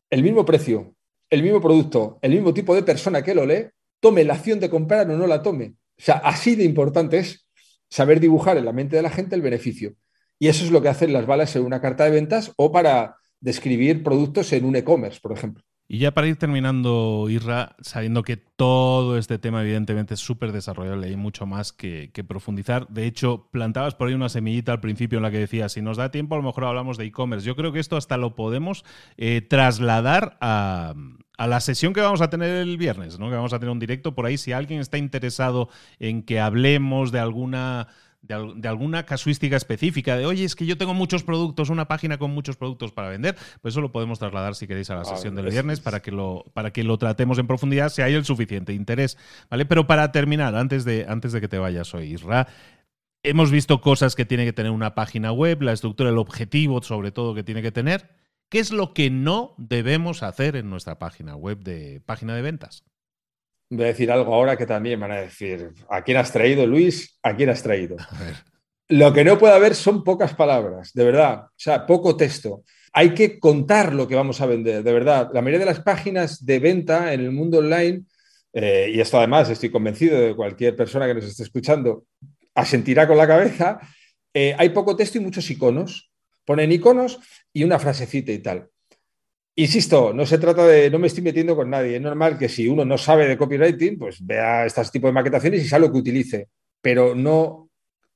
el 0.08 0.22
mismo 0.22 0.44
precio, 0.44 0.94
el 1.28 1.42
mismo 1.42 1.60
producto, 1.60 2.20
el 2.22 2.30
mismo 2.30 2.54
tipo 2.54 2.76
de 2.76 2.84
persona 2.84 3.24
que 3.24 3.34
lo 3.34 3.44
lee, 3.44 3.66
tome 3.98 4.22
la 4.22 4.34
acción 4.34 4.60
de 4.60 4.70
comprar 4.70 5.10
o 5.10 5.16
no 5.16 5.26
la 5.26 5.42
tome. 5.42 5.74
O 5.98 6.00
sea, 6.00 6.18
así 6.18 6.54
de 6.54 6.62
importante 6.62 7.18
es 7.18 7.48
saber 7.92 8.20
dibujar 8.20 8.56
en 8.56 8.64
la 8.64 8.72
mente 8.72 8.96
de 8.96 9.02
la 9.02 9.10
gente 9.10 9.34
el 9.34 9.42
beneficio. 9.42 9.96
Y 10.38 10.48
eso 10.48 10.64
es 10.64 10.70
lo 10.70 10.80
que 10.80 10.88
hacen 10.88 11.12
las 11.12 11.26
balas 11.26 11.54
en 11.56 11.64
una 11.66 11.82
carta 11.82 12.04
de 12.04 12.10
ventas 12.10 12.50
o 12.56 12.72
para 12.72 13.16
describir 13.38 14.02
productos 14.02 14.50
en 14.54 14.64
un 14.64 14.76
e-commerce, 14.76 15.20
por 15.20 15.32
ejemplo. 15.32 15.62
Y 15.92 15.98
ya 15.98 16.12
para 16.12 16.26
ir 16.26 16.36
terminando, 16.36 17.26
Irra, 17.28 17.76
sabiendo 17.82 18.22
que 18.22 18.38
todo 18.38 19.18
este 19.18 19.38
tema 19.38 19.60
evidentemente 19.60 20.14
es 20.14 20.20
súper 20.20 20.50
desarrollable 20.50 21.06
y 21.06 21.10
hay 21.10 21.16
mucho 21.16 21.44
más 21.44 21.74
que, 21.74 22.10
profundizar. 22.26 22.88
De 22.88 23.04
hecho, 23.04 23.50
plantabas 23.50 23.94
por 23.94 24.08
ahí 24.08 24.14
una 24.14 24.30
semillita 24.30 24.72
al 24.72 24.80
principio 24.80 25.18
en 25.18 25.24
la 25.24 25.30
que 25.30 25.36
decías, 25.36 25.72
si 25.72 25.82
nos 25.82 25.98
da 25.98 26.10
tiempo, 26.10 26.34
a 26.34 26.38
lo 26.38 26.44
mejor 26.44 26.64
hablamos 26.64 26.96
de 26.96 27.04
e-commerce. 27.04 27.46
Yo 27.46 27.56
creo 27.56 27.72
que 27.72 27.78
esto 27.78 27.98
hasta 27.98 28.16
lo 28.16 28.34
podemos 28.34 28.86
eh, 29.18 29.42
trasladar 29.42 30.38
a, 30.40 30.94
a 31.36 31.46
la 31.46 31.60
sesión 31.60 31.92
que 31.92 32.00
vamos 32.00 32.22
a 32.22 32.30
tener 32.30 32.48
el 32.48 32.78
viernes, 32.78 33.18
¿no? 33.18 33.28
Que 33.28 33.36
vamos 33.36 33.52
a 33.52 33.58
tener 33.58 33.70
un 33.72 33.78
directo 33.78 34.14
por 34.14 34.24
ahí. 34.24 34.38
Si 34.38 34.52
alguien 34.52 34.80
está 34.80 34.96
interesado 34.96 35.68
en 35.98 36.22
que 36.22 36.40
hablemos 36.40 37.12
de 37.12 37.18
alguna 37.18 37.88
de, 38.22 38.68
alguna 38.68 39.04
casuística 39.04 39.56
específica, 39.56 40.16
de 40.16 40.26
oye, 40.26 40.44
es 40.44 40.54
que 40.54 40.64
yo 40.64 40.78
tengo 40.78 40.94
muchos 40.94 41.24
productos, 41.24 41.70
una 41.70 41.88
página 41.88 42.18
con 42.18 42.30
muchos 42.30 42.56
productos 42.56 42.92
para 42.92 43.08
vender, 43.08 43.36
pues 43.60 43.74
eso 43.74 43.80
lo 43.80 43.90
podemos 43.90 44.18
trasladar 44.18 44.54
si 44.54 44.66
queréis 44.66 44.90
a 44.90 44.94
la 44.94 45.02
ah, 45.02 45.04
sesión 45.04 45.34
del 45.34 45.50
viernes 45.50 45.80
para 45.80 46.00
que 46.00 46.12
lo, 46.12 46.44
para 46.54 46.72
que 46.72 46.84
lo 46.84 46.96
tratemos 46.98 47.38
en 47.38 47.46
profundidad 47.46 47.90
si 47.90 48.02
hay 48.02 48.14
el 48.14 48.24
suficiente 48.24 48.72
interés. 48.72 49.18
¿Vale? 49.50 49.66
Pero 49.66 49.86
para 49.86 50.12
terminar, 50.12 50.54
antes 50.54 50.84
de, 50.84 51.04
antes 51.08 51.32
de 51.32 51.40
que 51.40 51.48
te 51.48 51.58
vayas 51.58 51.92
hoy, 51.94 52.12
Isra, 52.12 52.46
hemos 53.24 53.50
visto 53.50 53.80
cosas 53.80 54.14
que 54.14 54.24
tiene 54.24 54.44
que 54.44 54.52
tener 54.52 54.70
una 54.70 54.94
página 54.94 55.32
web, 55.32 55.62
la 55.62 55.72
estructura, 55.72 56.10
el 56.10 56.18
objetivo 56.18 56.80
sobre 56.82 57.10
todo 57.10 57.34
que 57.34 57.42
tiene 57.42 57.62
que 57.62 57.72
tener. 57.72 58.10
¿Qué 58.48 58.58
es 58.58 58.70
lo 58.70 58.92
que 58.92 59.10
no 59.10 59.54
debemos 59.56 60.22
hacer 60.22 60.56
en 60.56 60.68
nuestra 60.68 60.98
página 60.98 61.36
web 61.36 61.60
de 61.60 62.02
página 62.04 62.34
de 62.34 62.42
ventas? 62.42 62.84
Voy 63.74 63.84
a 63.84 63.88
decir 63.88 64.12
algo 64.12 64.34
ahora 64.34 64.54
que 64.54 64.66
también 64.66 65.00
van 65.00 65.12
a 65.12 65.20
decir, 65.22 65.70
¿a 65.88 66.02
quién 66.02 66.18
has 66.18 66.30
traído, 66.30 66.66
Luis? 66.66 67.18
¿A 67.22 67.34
quién 67.34 67.48
has 67.48 67.62
traído? 67.62 67.96
Lo 68.88 69.14
que 69.14 69.24
no 69.24 69.38
puede 69.38 69.54
haber 69.54 69.74
son 69.74 70.04
pocas 70.04 70.34
palabras, 70.34 70.92
de 70.92 71.02
verdad, 71.02 71.44
o 71.44 71.52
sea, 71.56 71.86
poco 71.86 72.14
texto. 72.14 72.64
Hay 72.92 73.14
que 73.14 73.40
contar 73.40 73.94
lo 73.94 74.06
que 74.06 74.14
vamos 74.14 74.42
a 74.42 74.46
vender, 74.46 74.82
de 74.82 74.92
verdad. 74.92 75.30
La 75.32 75.40
mayoría 75.40 75.60
de 75.60 75.72
las 75.72 75.80
páginas 75.80 76.44
de 76.44 76.58
venta 76.58 77.14
en 77.14 77.20
el 77.20 77.32
mundo 77.32 77.60
online, 77.60 78.02
eh, 78.52 78.92
y 78.94 79.00
esto 79.00 79.16
además 79.16 79.48
estoy 79.48 79.70
convencido 79.70 80.20
de 80.20 80.36
cualquier 80.36 80.76
persona 80.76 81.06
que 81.06 81.14
nos 81.14 81.24
esté 81.24 81.42
escuchando, 81.42 82.04
asentirá 82.54 83.08
con 83.08 83.16
la 83.16 83.26
cabeza, 83.26 83.80
eh, 84.34 84.54
hay 84.58 84.68
poco 84.68 84.96
texto 84.96 85.16
y 85.16 85.22
muchos 85.22 85.50
iconos. 85.50 86.12
Ponen 86.44 86.72
iconos 86.72 87.20
y 87.54 87.64
una 87.64 87.78
frasecita 87.78 88.32
y 88.32 88.40
tal. 88.40 88.68
Insisto, 89.54 90.14
no 90.14 90.24
se 90.24 90.38
trata 90.38 90.66
de, 90.66 90.90
no 90.90 90.98
me 90.98 91.08
estoy 91.08 91.22
metiendo 91.22 91.54
con 91.54 91.68
nadie. 91.68 91.96
Es 91.96 92.02
normal 92.02 92.38
que 92.38 92.48
si 92.48 92.66
uno 92.68 92.84
no 92.86 92.96
sabe 92.96 93.28
de 93.28 93.36
copywriting, 93.36 93.98
pues 93.98 94.24
vea 94.24 94.64
este 94.64 94.82
tipo 94.92 95.08
de 95.08 95.12
maquetaciones 95.12 95.62
y 95.62 95.68
sea 95.68 95.78
lo 95.78 95.92
que 95.92 95.98
utilice, 95.98 96.48
pero 96.80 97.14
no 97.14 97.68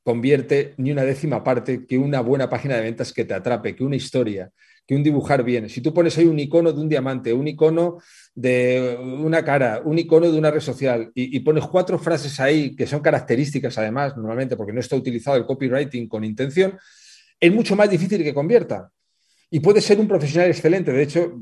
convierte 0.03 0.75
ni 0.79 0.93
una 0.93 1.05
décima 1.05 1.45
parte 1.45 1.85
que 1.87 1.99
una 1.99 2.21
buena 2.21 2.49
página 2.49 2.77
de 2.77 2.83
ventas 2.83 3.13
que 3.13 3.27
te 3.27 3.35
atrape, 3.35 3.77
que 3.77 3.85
una 3.85 3.97
historia, 3.97 4.51
que 4.87 4.95
un 4.95 5.03
dibujar 5.03 5.43
bien. 5.45 5.69
Si 5.69 5.83
tú 5.83 5.93
pones 5.93 6.17
ahí 6.17 6.25
un 6.25 6.39
icono 6.39 6.73
de 6.73 6.81
un 6.81 6.89
diamante, 6.89 7.35
un 7.35 7.49
icono 7.49 7.99
de 8.35 8.97
una 9.03 9.45
cara, 9.45 9.83
un 9.85 9.99
icono 9.99 10.31
de 10.31 10.39
una 10.39 10.51
red 10.51 10.61
social 10.61 11.11
y, 11.15 11.37
y, 11.37 11.41
pones 11.41 11.67
cuatro 11.67 11.99
frases 11.99 12.39
ahí 12.41 12.75
que 12.75 12.87
son 12.87 13.01
características 13.01 13.77
además, 13.79 14.17
normalmente 14.17 14.57
porque 14.57 14.73
no 14.73 14.81
está 14.81 14.97
utilizado 14.97 15.37
el 15.37 15.45
copywriting 15.45 16.09
con 16.09 16.25
intención, 16.25 16.79
es 17.39 17.53
mucho 17.53 17.77
más 17.77 17.91
difícil 17.91 18.23
que 18.23 18.33
convierta 18.33 18.91
y 19.51 19.61
puede 19.61 19.81
ser 19.81 20.01
un 20.01 20.09
profesional 20.09 20.51
excelente. 20.51 20.93
De 20.93 21.03
hecho, 21.03 21.39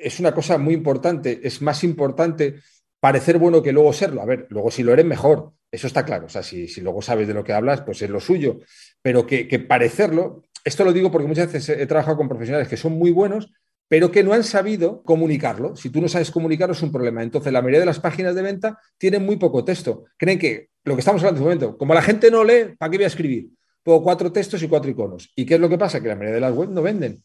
es 0.00 0.20
una 0.20 0.34
cosa 0.34 0.58
muy 0.58 0.74
importante. 0.74 1.40
Es 1.42 1.62
más 1.62 1.82
importante 1.84 2.56
parecer 3.00 3.38
bueno 3.38 3.62
que 3.62 3.72
luego 3.72 3.92
serlo. 3.92 4.20
A 4.20 4.26
ver, 4.26 4.46
luego 4.50 4.70
si 4.70 4.82
lo 4.82 4.92
eres 4.92 5.06
mejor, 5.06 5.52
eso 5.70 5.86
está 5.86 6.04
claro. 6.04 6.26
O 6.26 6.28
sea, 6.28 6.42
si, 6.42 6.68
luego 6.80 7.02
sabes 7.02 7.26
de 7.26 7.34
lo 7.34 7.44
que 7.44 7.52
hablas, 7.52 7.80
pues 7.80 8.02
es 8.02 8.10
lo 8.10 8.20
suyo. 8.20 8.60
Pero 9.02 9.26
que, 9.26 9.46
parecerlo, 9.66 10.42
esto 10.64 10.84
lo 10.84 10.92
digo 10.92 11.10
porque 11.10 11.28
muchas 11.28 11.52
veces 11.52 11.78
he 11.80 11.86
trabajado 11.86 12.16
con 12.16 12.28
profesionales 12.28 12.68
que 12.68 12.76
son 12.76 12.92
muy 12.92 13.10
buenos, 13.10 13.52
pero 13.88 14.10
que 14.10 14.22
no 14.22 14.32
han 14.32 14.44
sabido 14.44 15.02
comunicarlo. 15.02 15.76
Si 15.76 15.90
tú 15.90 16.00
no 16.00 16.08
sabes 16.08 16.30
comunicarlo 16.30 16.74
es 16.74 16.82
un 16.82 16.92
problema. 16.92 17.22
Entonces, 17.22 17.52
la 17.52 17.60
mayoría 17.60 17.80
de 17.80 17.86
las 17.86 18.00
páginas 18.00 18.34
de 18.34 18.42
venta 18.42 18.78
tienen 18.98 19.24
muy 19.24 19.36
poco 19.36 19.64
texto. 19.64 20.04
Creen 20.16 20.38
que 20.38 20.68
lo 20.84 20.94
que 20.94 21.00
estamos 21.00 21.22
hablando 21.22 21.40
en 21.40 21.52
este 21.52 21.64
momento, 21.64 21.78
como 21.78 21.94
la 21.94 22.02
gente 22.02 22.30
no 22.30 22.44
lee, 22.44 22.74
¿para 22.78 22.90
qué 22.90 22.98
voy 22.98 23.04
a 23.04 23.08
escribir? 23.08 23.48
Pongo 23.84 24.02
cuatro 24.02 24.32
textos 24.32 24.60
y 24.62 24.68
cuatro 24.68 24.90
iconos. 24.90 25.30
¿Y 25.36 25.46
qué 25.46 25.54
es 25.54 25.60
lo 25.60 25.68
que 25.68 25.78
pasa? 25.78 26.00
Que 26.00 26.08
la 26.08 26.16
mayoría 26.16 26.34
de 26.34 26.40
las 26.40 26.56
webs 26.56 26.72
no 26.72 26.82
venden. 26.82 27.22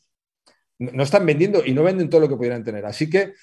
No 0.77 1.03
están 1.03 1.25
vendiendo 1.25 1.65
y 1.65 1.73
no 1.73 1.83
venden 1.83 2.09
todo 2.09 2.21
lo 2.21 2.29
que 2.29 2.35
pudieran 2.35 2.63
tener. 2.63 2.85
Así 2.85 3.09
que, 3.09 3.33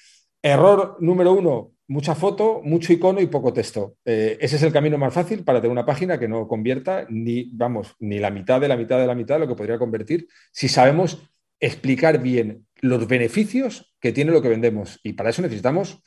error 0.41 0.97
número 0.99 1.33
uno, 1.33 1.73
mucha 1.87 2.15
foto, 2.15 2.61
mucho 2.63 2.93
icono 2.93 3.19
y 3.19 3.27
poco 3.27 3.51
texto. 3.51 3.97
Eh, 4.05 4.37
ese 4.39 4.55
es 4.55 4.63
el 4.63 4.71
camino 4.71 4.97
más 4.97 5.13
fácil 5.13 5.43
para 5.43 5.59
tener 5.59 5.71
una 5.71 5.85
página 5.85 6.19
que 6.19 6.27
no 6.27 6.47
convierta 6.47 7.05
ni, 7.09 7.49
vamos, 7.53 7.95
ni 7.99 8.19
la 8.19 8.29
mitad 8.29 8.61
de 8.61 8.67
la 8.67 8.77
mitad 8.77 8.99
de 8.99 9.07
la 9.07 9.15
mitad 9.15 9.35
de 9.35 9.39
lo 9.39 9.47
que 9.47 9.55
podría 9.55 9.79
convertir 9.79 10.27
si 10.51 10.67
sabemos 10.67 11.21
explicar 11.59 12.21
bien 12.21 12.67
los 12.81 13.07
beneficios 13.07 13.95
que 13.99 14.11
tiene 14.11 14.31
lo 14.31 14.41
que 14.41 14.49
vendemos. 14.49 14.99
Y 15.03 15.13
para 15.13 15.31
eso 15.31 15.41
necesitamos 15.41 16.03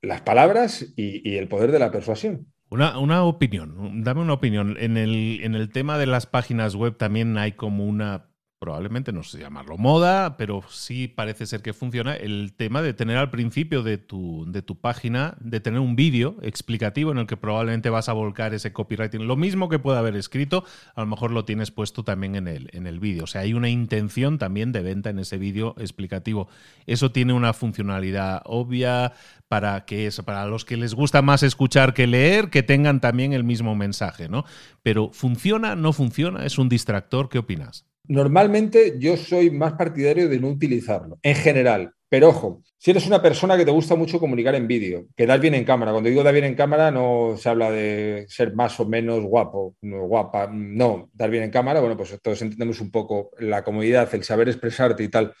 las 0.00 0.22
palabras 0.22 0.86
y 0.96 1.36
el 1.36 1.48
poder 1.48 1.72
de 1.72 1.78
la 1.78 1.90
persuasión. 1.90 2.46
Una, 2.70 2.98
una, 2.98 3.24
opinión, 3.24 4.02
dame 4.04 4.20
una 4.20 4.34
opinión. 4.34 4.76
En 4.78 4.96
el, 4.96 5.40
en 5.42 5.54
el 5.54 5.70
tema 5.70 5.96
de 5.96 6.06
las 6.06 6.26
páginas 6.26 6.74
web 6.74 6.96
también 6.96 7.38
hay 7.38 7.52
como 7.52 7.86
una 7.86 8.27
probablemente 8.58 9.12
no 9.12 9.22
sé 9.22 9.38
llamarlo 9.38 9.78
moda, 9.78 10.36
pero 10.36 10.62
sí 10.68 11.06
parece 11.06 11.46
ser 11.46 11.62
que 11.62 11.72
funciona 11.72 12.14
el 12.14 12.52
tema 12.56 12.82
de 12.82 12.92
tener 12.92 13.16
al 13.16 13.30
principio 13.30 13.82
de 13.82 13.98
tu, 13.98 14.44
de 14.48 14.62
tu 14.62 14.76
página, 14.80 15.36
de 15.40 15.60
tener 15.60 15.80
un 15.80 15.94
vídeo 15.94 16.36
explicativo 16.42 17.12
en 17.12 17.18
el 17.18 17.26
que 17.26 17.36
probablemente 17.36 17.88
vas 17.88 18.08
a 18.08 18.12
volcar 18.12 18.54
ese 18.54 18.72
copywriting. 18.72 19.26
Lo 19.26 19.36
mismo 19.36 19.68
que 19.68 19.78
puede 19.78 19.98
haber 19.98 20.16
escrito, 20.16 20.64
a 20.94 21.00
lo 21.00 21.06
mejor 21.06 21.30
lo 21.30 21.44
tienes 21.44 21.70
puesto 21.70 22.02
también 22.02 22.34
en 22.34 22.48
el, 22.48 22.68
en 22.72 22.86
el 22.86 22.98
vídeo. 22.98 23.24
O 23.24 23.26
sea, 23.28 23.42
hay 23.42 23.54
una 23.54 23.68
intención 23.68 24.38
también 24.38 24.72
de 24.72 24.82
venta 24.82 25.10
en 25.10 25.20
ese 25.20 25.38
vídeo 25.38 25.74
explicativo. 25.78 26.48
Eso 26.86 27.12
tiene 27.12 27.34
una 27.34 27.52
funcionalidad 27.52 28.42
obvia 28.44 29.12
para 29.46 29.84
que 29.84 30.10
para 30.24 30.46
los 30.46 30.64
que 30.64 30.76
les 30.76 30.94
gusta 30.94 31.22
más 31.22 31.42
escuchar 31.42 31.94
que 31.94 32.06
leer, 32.06 32.50
que 32.50 32.62
tengan 32.62 33.00
también 33.00 33.32
el 33.32 33.44
mismo 33.44 33.74
mensaje, 33.74 34.28
¿no? 34.28 34.44
Pero 34.82 35.10
¿funciona? 35.12 35.76
¿No 35.76 35.92
funciona? 35.92 36.44
¿Es 36.44 36.58
un 36.58 36.68
distractor? 36.68 37.28
¿Qué 37.28 37.38
opinas? 37.38 37.87
Normalmente 38.08 38.94
yo 38.98 39.16
soy 39.16 39.50
más 39.50 39.74
partidario 39.74 40.28
de 40.28 40.40
no 40.40 40.48
utilizarlo, 40.48 41.18
en 41.22 41.34
general. 41.34 41.92
Pero 42.08 42.30
ojo, 42.30 42.62
si 42.78 42.90
eres 42.90 43.06
una 43.06 43.20
persona 43.20 43.56
que 43.58 43.66
te 43.66 43.70
gusta 43.70 43.94
mucho 43.94 44.18
comunicar 44.18 44.54
en 44.54 44.66
vídeo, 44.66 45.06
que 45.14 45.26
das 45.26 45.38
bien 45.38 45.52
en 45.54 45.64
cámara, 45.64 45.92
cuando 45.92 46.08
digo 46.08 46.22
dar 46.22 46.32
bien 46.32 46.46
en 46.46 46.54
cámara 46.54 46.90
no 46.90 47.34
se 47.36 47.50
habla 47.50 47.70
de 47.70 48.24
ser 48.28 48.54
más 48.54 48.80
o 48.80 48.86
menos 48.86 49.22
guapo, 49.24 49.74
no, 49.82 50.06
guapa, 50.06 50.48
no, 50.50 51.10
dar 51.12 51.28
bien 51.28 51.42
en 51.42 51.50
cámara, 51.50 51.80
bueno, 51.80 51.98
pues 51.98 52.18
todos 52.22 52.40
entendemos 52.40 52.80
un 52.80 52.90
poco 52.90 53.30
la 53.38 53.62
comodidad, 53.62 54.08
el 54.14 54.24
saber 54.24 54.48
expresarte 54.48 55.04
y 55.04 55.08
tal, 55.08 55.34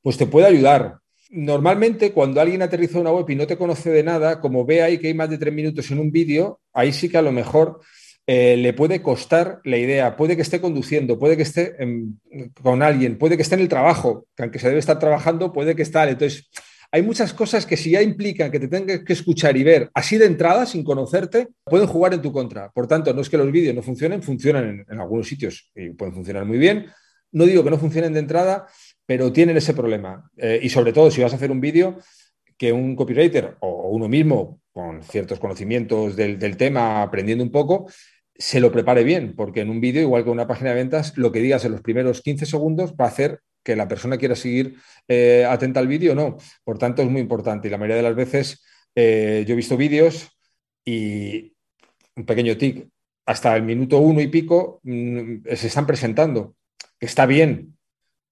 pues 0.00 0.16
te 0.16 0.26
puede 0.26 0.46
ayudar. 0.46 0.98
Normalmente 1.30 2.12
cuando 2.12 2.40
alguien 2.40 2.62
aterriza 2.62 3.00
una 3.00 3.10
web 3.10 3.28
y 3.28 3.34
no 3.34 3.48
te 3.48 3.56
conoce 3.56 3.90
de 3.90 4.04
nada, 4.04 4.40
como 4.40 4.64
ve 4.64 4.82
ahí 4.82 4.98
que 4.98 5.08
hay 5.08 5.14
más 5.14 5.28
de 5.30 5.38
tres 5.38 5.52
minutos 5.52 5.90
en 5.90 5.98
un 5.98 6.12
vídeo, 6.12 6.60
ahí 6.72 6.92
sí 6.92 7.08
que 7.08 7.18
a 7.18 7.22
lo 7.22 7.32
mejor 7.32 7.80
eh, 8.26 8.56
le 8.56 8.72
puede 8.72 9.02
costar 9.02 9.60
la 9.64 9.76
idea, 9.76 10.16
puede 10.16 10.36
que 10.36 10.42
esté 10.42 10.60
conduciendo, 10.60 11.18
puede 11.18 11.36
que 11.36 11.42
esté 11.42 11.76
con 12.62 12.82
alguien, 12.82 13.18
puede 13.18 13.36
que 13.36 13.42
esté 13.42 13.56
en 13.56 13.62
el 13.62 13.68
trabajo, 13.68 14.26
que 14.36 14.44
aunque 14.44 14.58
se 14.58 14.68
debe 14.68 14.80
estar 14.80 14.98
trabajando, 14.98 15.52
puede 15.52 15.74
que 15.74 15.82
esté. 15.82 16.02
Entonces, 16.02 16.48
hay 16.94 17.02
muchas 17.02 17.32
cosas 17.32 17.64
que 17.64 17.78
si 17.78 17.92
ya 17.92 18.02
implican 18.02 18.50
que 18.50 18.60
te 18.60 18.68
tengas 18.68 19.00
que 19.02 19.14
escuchar 19.14 19.56
y 19.56 19.64
ver 19.64 19.90
así 19.94 20.18
de 20.18 20.26
entrada, 20.26 20.66
sin 20.66 20.84
conocerte, 20.84 21.48
pueden 21.64 21.86
jugar 21.86 22.12
en 22.12 22.20
tu 22.20 22.30
contra. 22.30 22.70
Por 22.70 22.86
tanto, 22.86 23.14
no 23.14 23.22
es 23.22 23.30
que 23.30 23.38
los 23.38 23.50
vídeos 23.50 23.74
no 23.74 23.82
funcionen, 23.82 24.22
funcionan 24.22 24.84
en, 24.86 25.00
algunos 25.00 25.26
sitios 25.26 25.70
y 25.74 25.90
pueden 25.90 26.14
funcionar 26.14 26.44
muy 26.44 26.58
bien. 26.58 26.86
No 27.32 27.46
digo 27.46 27.64
que 27.64 27.70
no 27.70 27.78
funcionen 27.78 28.12
de 28.12 28.20
entrada, 28.20 28.66
pero 29.06 29.32
tienen 29.32 29.56
ese 29.56 29.72
problema. 29.72 30.30
Eh, 30.36 30.60
y 30.62 30.68
sobre 30.68 30.92
todo, 30.92 31.10
si 31.10 31.22
vas 31.22 31.32
a 31.32 31.36
hacer 31.36 31.50
un 31.50 31.62
vídeo, 31.62 31.96
que 32.58 32.72
un 32.72 32.94
copywriter 32.94 33.56
o 33.60 33.88
uno 33.88 34.06
mismo 34.06 34.60
con 34.72 35.02
ciertos 35.02 35.38
conocimientos 35.38 36.16
del, 36.16 36.56
tema, 36.56 37.02
aprendiendo 37.02 37.44
un 37.44 37.50
poco, 37.50 37.90
se 38.34 38.60
lo 38.60 38.72
prepare 38.72 39.04
bien, 39.04 39.34
porque 39.36 39.60
en 39.60 39.70
un 39.70 39.80
vídeo, 39.80 40.02
igual 40.02 40.24
que 40.24 40.30
en 40.30 40.34
una 40.34 40.46
página 40.46 40.70
de 40.70 40.76
ventas, 40.76 41.16
lo 41.16 41.30
que 41.30 41.40
digas 41.40 41.64
en 41.64 41.72
los 41.72 41.82
primeros 41.82 42.22
15 42.22 42.46
segundos 42.46 42.94
va 42.94 43.04
a 43.04 43.08
hacer 43.08 43.40
que 43.62 43.76
la 43.76 43.86
persona 43.86 44.16
quiera 44.16 44.34
seguir 44.34 44.76
eh, 45.06 45.46
atenta 45.48 45.78
al 45.78 45.86
vídeo 45.86 46.12
o 46.12 46.14
no. 46.14 46.36
Por 46.64 46.78
tanto, 46.78 47.02
es 47.02 47.08
muy 47.08 47.20
importante. 47.20 47.68
Y 47.68 47.70
la 47.70 47.78
mayoría 47.78 47.96
de 47.96 48.02
las 48.02 48.16
veces 48.16 48.64
eh, 48.94 49.44
yo 49.46 49.52
he 49.52 49.56
visto 49.56 49.76
vídeos 49.76 50.28
y 50.84 51.54
un 52.16 52.26
pequeño 52.26 52.56
tic, 52.56 52.88
hasta 53.26 53.54
el 53.56 53.62
minuto 53.62 53.98
uno 53.98 54.20
y 54.20 54.28
pico 54.28 54.80
mm, 54.82 55.44
se 55.54 55.66
están 55.68 55.86
presentando, 55.86 56.56
está 56.98 57.26
bien, 57.26 57.71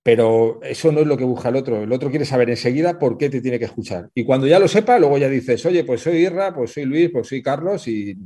pero 0.03 0.61
eso 0.63 0.93
no 0.93 1.01
es 1.01 1.07
lo 1.07 1.17
que 1.17 1.25
busca 1.25 1.51
el 1.51 1.57
otro. 1.57 1.83
El 1.83 1.93
otro 1.93 2.11
quiere 2.11 2.25
saber 2.25 2.51
enseguida 2.51 2.99
por 2.99 3.19
qué 3.19 3.29
te 3.29 3.41
tiene 3.41 3.59
que 3.59 3.67
escuchar. 3.67 4.09
Y 4.15 4.25
cuando 4.25 4.47
ya 4.47 4.59
lo 4.59 4.69
sepa, 4.69 4.99
luego 4.99 5.19
ya 5.19 5.29
dices, 5.29 5.65
oye, 5.67 5.85
pues 5.85 6.03
soy 6.03 6.19
Irra, 6.19 6.55
pues 6.55 6.73
soy 6.73 6.85
Luis, 6.85 7.11
pues 7.13 7.29
soy 7.29 7.43
Carlos 7.43 7.87
y 7.89 8.17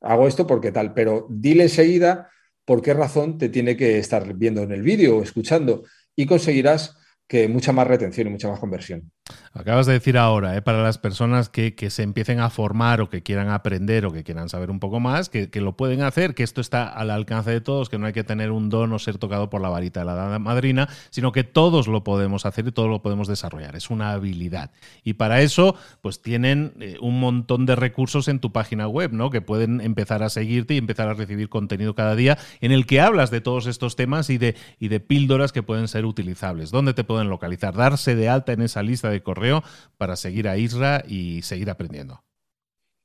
hago 0.00 0.26
esto 0.26 0.46
porque 0.46 0.72
tal, 0.72 0.94
pero 0.94 1.26
dile 1.30 1.64
enseguida 1.64 2.30
por 2.64 2.82
qué 2.82 2.94
razón 2.94 3.38
te 3.38 3.48
tiene 3.48 3.76
que 3.76 3.98
estar 3.98 4.34
viendo 4.34 4.62
en 4.62 4.72
el 4.72 4.82
vídeo 4.82 5.18
o 5.18 5.22
escuchando 5.22 5.84
y 6.16 6.26
conseguirás 6.26 6.96
que 7.26 7.48
mucha 7.48 7.72
más 7.72 7.86
retención 7.86 8.26
y 8.26 8.30
mucha 8.30 8.48
más 8.48 8.58
conversión. 8.58 9.10
Acabas 9.52 9.86
de 9.86 9.94
decir 9.94 10.16
ahora, 10.16 10.56
¿eh? 10.56 10.62
para 10.62 10.82
las 10.82 10.98
personas 10.98 11.48
que, 11.48 11.74
se 11.90 12.02
empiecen 12.02 12.40
a 12.40 12.50
formar 12.50 13.00
o 13.00 13.10
que 13.10 13.22
quieran 13.22 13.48
aprender 13.48 14.06
o 14.06 14.12
que 14.12 14.22
quieran 14.22 14.48
saber 14.48 14.70
un 14.70 14.78
poco 14.78 15.00
más, 15.00 15.28
que, 15.28 15.48
lo 15.54 15.76
pueden 15.76 16.02
hacer, 16.02 16.34
que 16.34 16.42
esto 16.42 16.60
está 16.60 16.88
al 16.88 17.10
alcance 17.10 17.50
de 17.50 17.60
todos, 17.60 17.88
que 17.88 17.98
no 17.98 18.06
hay 18.06 18.12
que 18.12 18.24
tener 18.24 18.50
un 18.50 18.68
don 18.68 18.92
o 18.92 18.98
ser 18.98 19.18
tocado 19.18 19.50
por 19.50 19.60
la 19.60 19.68
varita 19.68 20.00
de 20.00 20.06
la 20.06 20.38
madrina, 20.38 20.88
sino 21.10 21.32
que 21.32 21.44
todos 21.44 21.88
lo 21.88 22.04
podemos 22.04 22.46
hacer 22.46 22.68
y 22.68 22.72
todos 22.72 22.88
lo 22.88 23.02
podemos 23.02 23.28
desarrollar. 23.28 23.76
Es 23.76 23.90
una 23.90 24.12
habilidad. 24.12 24.70
Y 25.04 25.14
para 25.14 25.40
eso, 25.40 25.74
pues 26.00 26.22
tienen 26.22 26.72
eh, 26.80 26.96
un 27.00 27.18
montón 27.18 27.66
de 27.66 27.76
recursos 27.76 28.28
en 28.28 28.38
tu 28.38 28.52
página 28.52 28.88
web, 28.88 29.12
¿no? 29.12 29.30
Que 29.30 29.40
pueden 29.40 29.80
empezar 29.80 30.22
a 30.22 30.30
seguirte 30.30 30.74
y 30.74 30.78
empezar 30.78 31.08
a 31.08 31.14
recibir 31.14 31.48
contenido 31.48 31.94
cada 31.94 32.14
día 32.14 32.38
en 32.60 32.72
el 32.72 32.86
que 32.86 33.00
hablas 33.00 33.30
de 33.30 33.40
todos 33.40 33.66
estos 33.66 33.96
temas 33.96 34.30
y 34.30 34.38
de, 34.38 34.54
y 34.78 34.88
de 34.88 35.00
píldoras 35.00 35.52
que 35.52 35.62
pueden 35.62 35.88
ser 35.88 36.04
utilizables. 36.04 36.70
¿Dónde 36.70 36.94
te 36.94 37.04
pueden 37.04 37.28
localizar? 37.28 37.74
Darse 37.74 38.14
de 38.14 38.28
alta 38.28 38.52
en 38.52 38.62
esa 38.62 38.82
lista 38.82 39.10
de 39.10 39.19
correo 39.22 39.62
para 39.98 40.16
seguir 40.16 40.48
a 40.48 40.56
Isra 40.58 41.02
y 41.06 41.42
seguir 41.42 41.70
aprendiendo? 41.70 42.22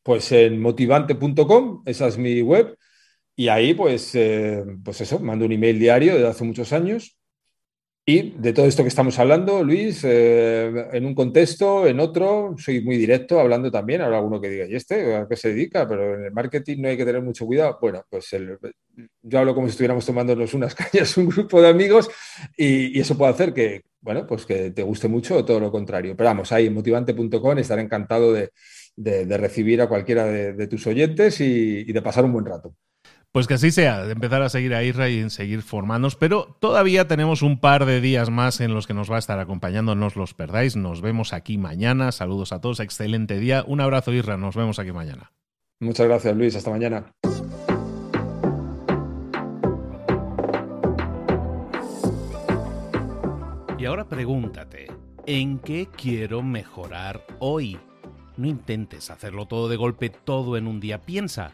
Pues 0.03 0.31
en 0.31 0.61
motivante.com, 0.61 1.83
esa 1.85 2.07
es 2.07 2.17
mi 2.17 2.41
web. 2.41 2.77
Y 3.35 3.49
ahí, 3.49 3.73
pues, 3.73 4.15
eh, 4.15 4.63
pues 4.83 5.01
eso, 5.01 5.19
mando 5.19 5.45
un 5.45 5.51
email 5.53 5.79
diario 5.79 6.15
desde 6.15 6.27
hace 6.27 6.43
muchos 6.45 6.73
años 6.73 7.17
y 8.07 8.31
de 8.37 8.53
todo 8.53 8.67
esto 8.67 8.83
que 8.83 8.89
estamos 8.89 9.17
hablando, 9.17 9.63
Luis, 9.63 10.03
eh, 10.03 10.89
en 10.93 11.07
un 11.07 11.15
contexto, 11.15 11.87
en 11.87 11.99
otro, 11.99 12.53
soy 12.55 12.81
muy 12.81 12.97
directo 12.97 13.39
hablando 13.39 13.71
también. 13.71 14.01
Habrá 14.01 14.17
alguno 14.17 14.39
que 14.39 14.49
diga, 14.49 14.65
¿y 14.67 14.75
este 14.75 15.15
a 15.15 15.27
qué 15.27 15.35
se 15.35 15.49
dedica? 15.49 15.87
Pero 15.87 16.13
en 16.13 16.25
el 16.25 16.31
marketing 16.31 16.83
no 16.83 16.89
hay 16.89 16.97
que 16.97 17.05
tener 17.05 17.23
mucho 17.23 17.47
cuidado. 17.47 17.79
Bueno, 17.81 18.05
pues 18.07 18.29
yo 19.23 19.39
hablo 19.39 19.55
como 19.55 19.65
si 19.65 19.71
estuviéramos 19.71 20.05
tomándonos 20.05 20.53
unas 20.53 20.75
cañas, 20.75 21.17
un 21.17 21.29
grupo 21.29 21.59
de 21.59 21.67
amigos, 21.69 22.07
y, 22.55 22.99
eso 22.99 23.17
puede 23.17 23.31
hacer 23.31 23.53
que, 23.55 23.81
bueno, 24.01 24.27
pues 24.27 24.45
que 24.45 24.69
te 24.69 24.83
guste 24.83 25.07
mucho 25.07 25.37
o 25.37 25.45
todo 25.45 25.59
lo 25.59 25.71
contrario. 25.71 26.15
Pero 26.15 26.29
vamos, 26.29 26.51
ahí 26.51 26.67
en 26.67 26.75
motivante.com 26.75 27.57
estaré 27.57 27.81
encantado 27.81 28.33
de, 28.33 28.51
recibir 29.37 29.81
a 29.81 29.87
cualquiera 29.87 30.25
de, 30.25 30.67
tus 30.67 30.85
oyentes 30.85 31.41
y 31.41 31.91
de 31.91 32.01
pasar 32.03 32.23
un 32.23 32.33
buen 32.33 32.45
rato. 32.45 32.75
Pues 33.35 33.47
que 33.47 33.55
así 33.55 33.69
sea, 33.69 34.05
de 34.05 34.13
empezar 34.13 34.41
a 34.43 34.47
seguir 34.47 34.73
a 34.73 34.81
Isra 34.81 35.09
y 35.09 35.19
en 35.19 35.29
seguir 35.29 35.61
formándonos, 35.61 36.15
pero 36.15 36.55
todavía 36.61 37.05
tenemos 37.09 37.41
un 37.41 37.59
par 37.59 37.85
de 37.85 37.99
días 37.99 38.29
más 38.29 38.61
en 38.61 38.73
los 38.73 38.87
que 38.87 38.93
nos 38.93 39.11
va 39.11 39.17
a 39.17 39.19
estar 39.19 39.39
acompañando, 39.39 39.93
no 39.93 40.05
os 40.05 40.15
los 40.15 40.33
perdáis, 40.33 40.77
nos 40.77 41.01
vemos 41.01 41.33
aquí 41.33 41.57
mañana, 41.57 42.13
saludos 42.13 42.53
a 42.53 42.61
todos, 42.61 42.79
excelente 42.79 43.37
día, 43.37 43.65
un 43.67 43.81
abrazo 43.81 44.13
Isra, 44.13 44.37
nos 44.37 44.55
vemos 44.55 44.79
aquí 44.79 44.93
mañana. 44.93 45.33
Muchas 45.81 46.07
gracias 46.07 46.33
Luis, 46.33 46.55
hasta 46.55 46.69
mañana. 46.69 47.11
Y 53.77 53.83
ahora 53.83 54.05
pregúntate, 54.07 54.87
¿en 55.25 55.59
qué 55.59 55.89
quiero 55.93 56.41
mejorar 56.41 57.21
hoy? 57.39 57.77
No 58.37 58.47
intentes 58.47 59.09
hacerlo 59.09 59.45
todo 59.45 59.67
de 59.67 59.75
golpe, 59.75 60.09
todo 60.09 60.55
en 60.55 60.67
un 60.67 60.79
día, 60.79 61.01
piensa. 61.01 61.53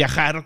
viajar 0.01 0.45